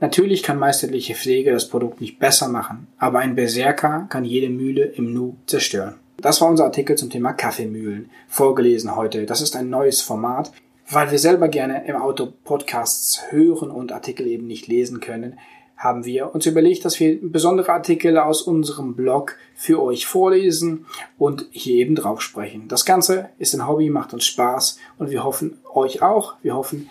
Natürlich 0.01 0.43
kann 0.43 0.59
meisterliche 0.59 1.15
Pflege 1.15 1.51
das 1.51 1.69
Produkt 1.69 2.01
nicht 2.01 2.19
besser 2.19 2.49
machen, 2.49 2.87
aber 2.99 3.21
ein 3.21 3.35
Berserker 3.35 4.07
kann 4.11 4.25
jede 4.25 4.49
Mühle 4.49 4.85
im 4.85 5.13
Nu 5.13 5.37
zerstören. 5.47 5.95
Das 6.19 6.41
war 6.41 6.49
unser 6.49 6.65
Artikel 6.65 6.97
zum 6.97 7.11
Thema 7.11 7.33
Kaffeemühlen, 7.33 8.11
vorgelesen 8.29 8.95
heute. 8.95 9.25
Das 9.25 9.41
ist 9.41 9.57
ein 9.57 9.71
neues 9.71 10.01
Format. 10.03 10.53
Weil 10.91 11.11
wir 11.11 11.19
selber 11.19 11.49
gerne 11.49 11.87
im 11.87 11.97
Auto 11.97 12.33
Podcasts 12.45 13.31
hören 13.31 13.71
und 13.71 13.93
Artikel 13.93 14.27
eben 14.27 14.47
nicht 14.47 14.69
lesen 14.69 15.01
können, 15.01 15.39
haben 15.79 16.05
wir 16.05 16.35
uns 16.35 16.45
überlegt, 16.45 16.85
dass 16.85 16.99
wir 16.99 17.19
besondere 17.23 17.73
Artikel 17.73 18.19
aus 18.19 18.43
unserem 18.43 18.95
Blog 18.95 19.37
für 19.55 19.81
euch 19.81 20.07
vorlesen 20.07 20.87
und 21.17 21.47
hier 21.51 21.77
eben 21.77 21.95
drauf 21.95 22.21
sprechen. 22.21 22.67
Das 22.69 22.85
Ganze 22.85 23.31
ist 23.39 23.55
ein 23.55 23.67
Hobby, 23.67 23.89
macht 23.89 24.13
uns 24.13 24.27
Spaß 24.27 24.79
und 24.99 25.11
wir 25.11 25.23
hoffen 25.23 25.59
euch 25.73 26.03
auch. 26.03 26.35
Wir 26.43 26.57
hoffen, 26.57 26.91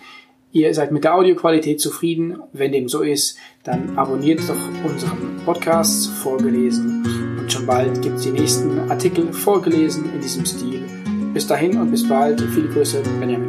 ihr 0.52 0.72
seid 0.72 0.90
mit 0.90 1.04
der 1.04 1.14
Audioqualität 1.14 1.80
zufrieden. 1.80 2.38
Wenn 2.54 2.72
dem 2.72 2.88
so 2.88 3.02
ist, 3.02 3.36
dann 3.62 3.98
abonniert 3.98 4.40
doch 4.48 4.90
unseren 4.90 5.42
Podcast 5.44 6.08
vorgelesen 6.08 7.36
und 7.38 7.52
schon 7.52 7.66
bald 7.66 8.00
gibt 8.00 8.16
es 8.16 8.22
die 8.22 8.30
nächsten 8.30 8.90
Artikel 8.90 9.32
vorgelesen 9.34 10.10
in 10.14 10.20
diesem 10.22 10.46
Stil. 10.46 10.82
Bis 11.34 11.46
dahin 11.46 11.78
und 11.78 11.90
bis 11.90 12.08
bald. 12.08 12.40
Viele 12.40 12.68
Grüße, 12.68 13.02
Benjamin. 13.20 13.47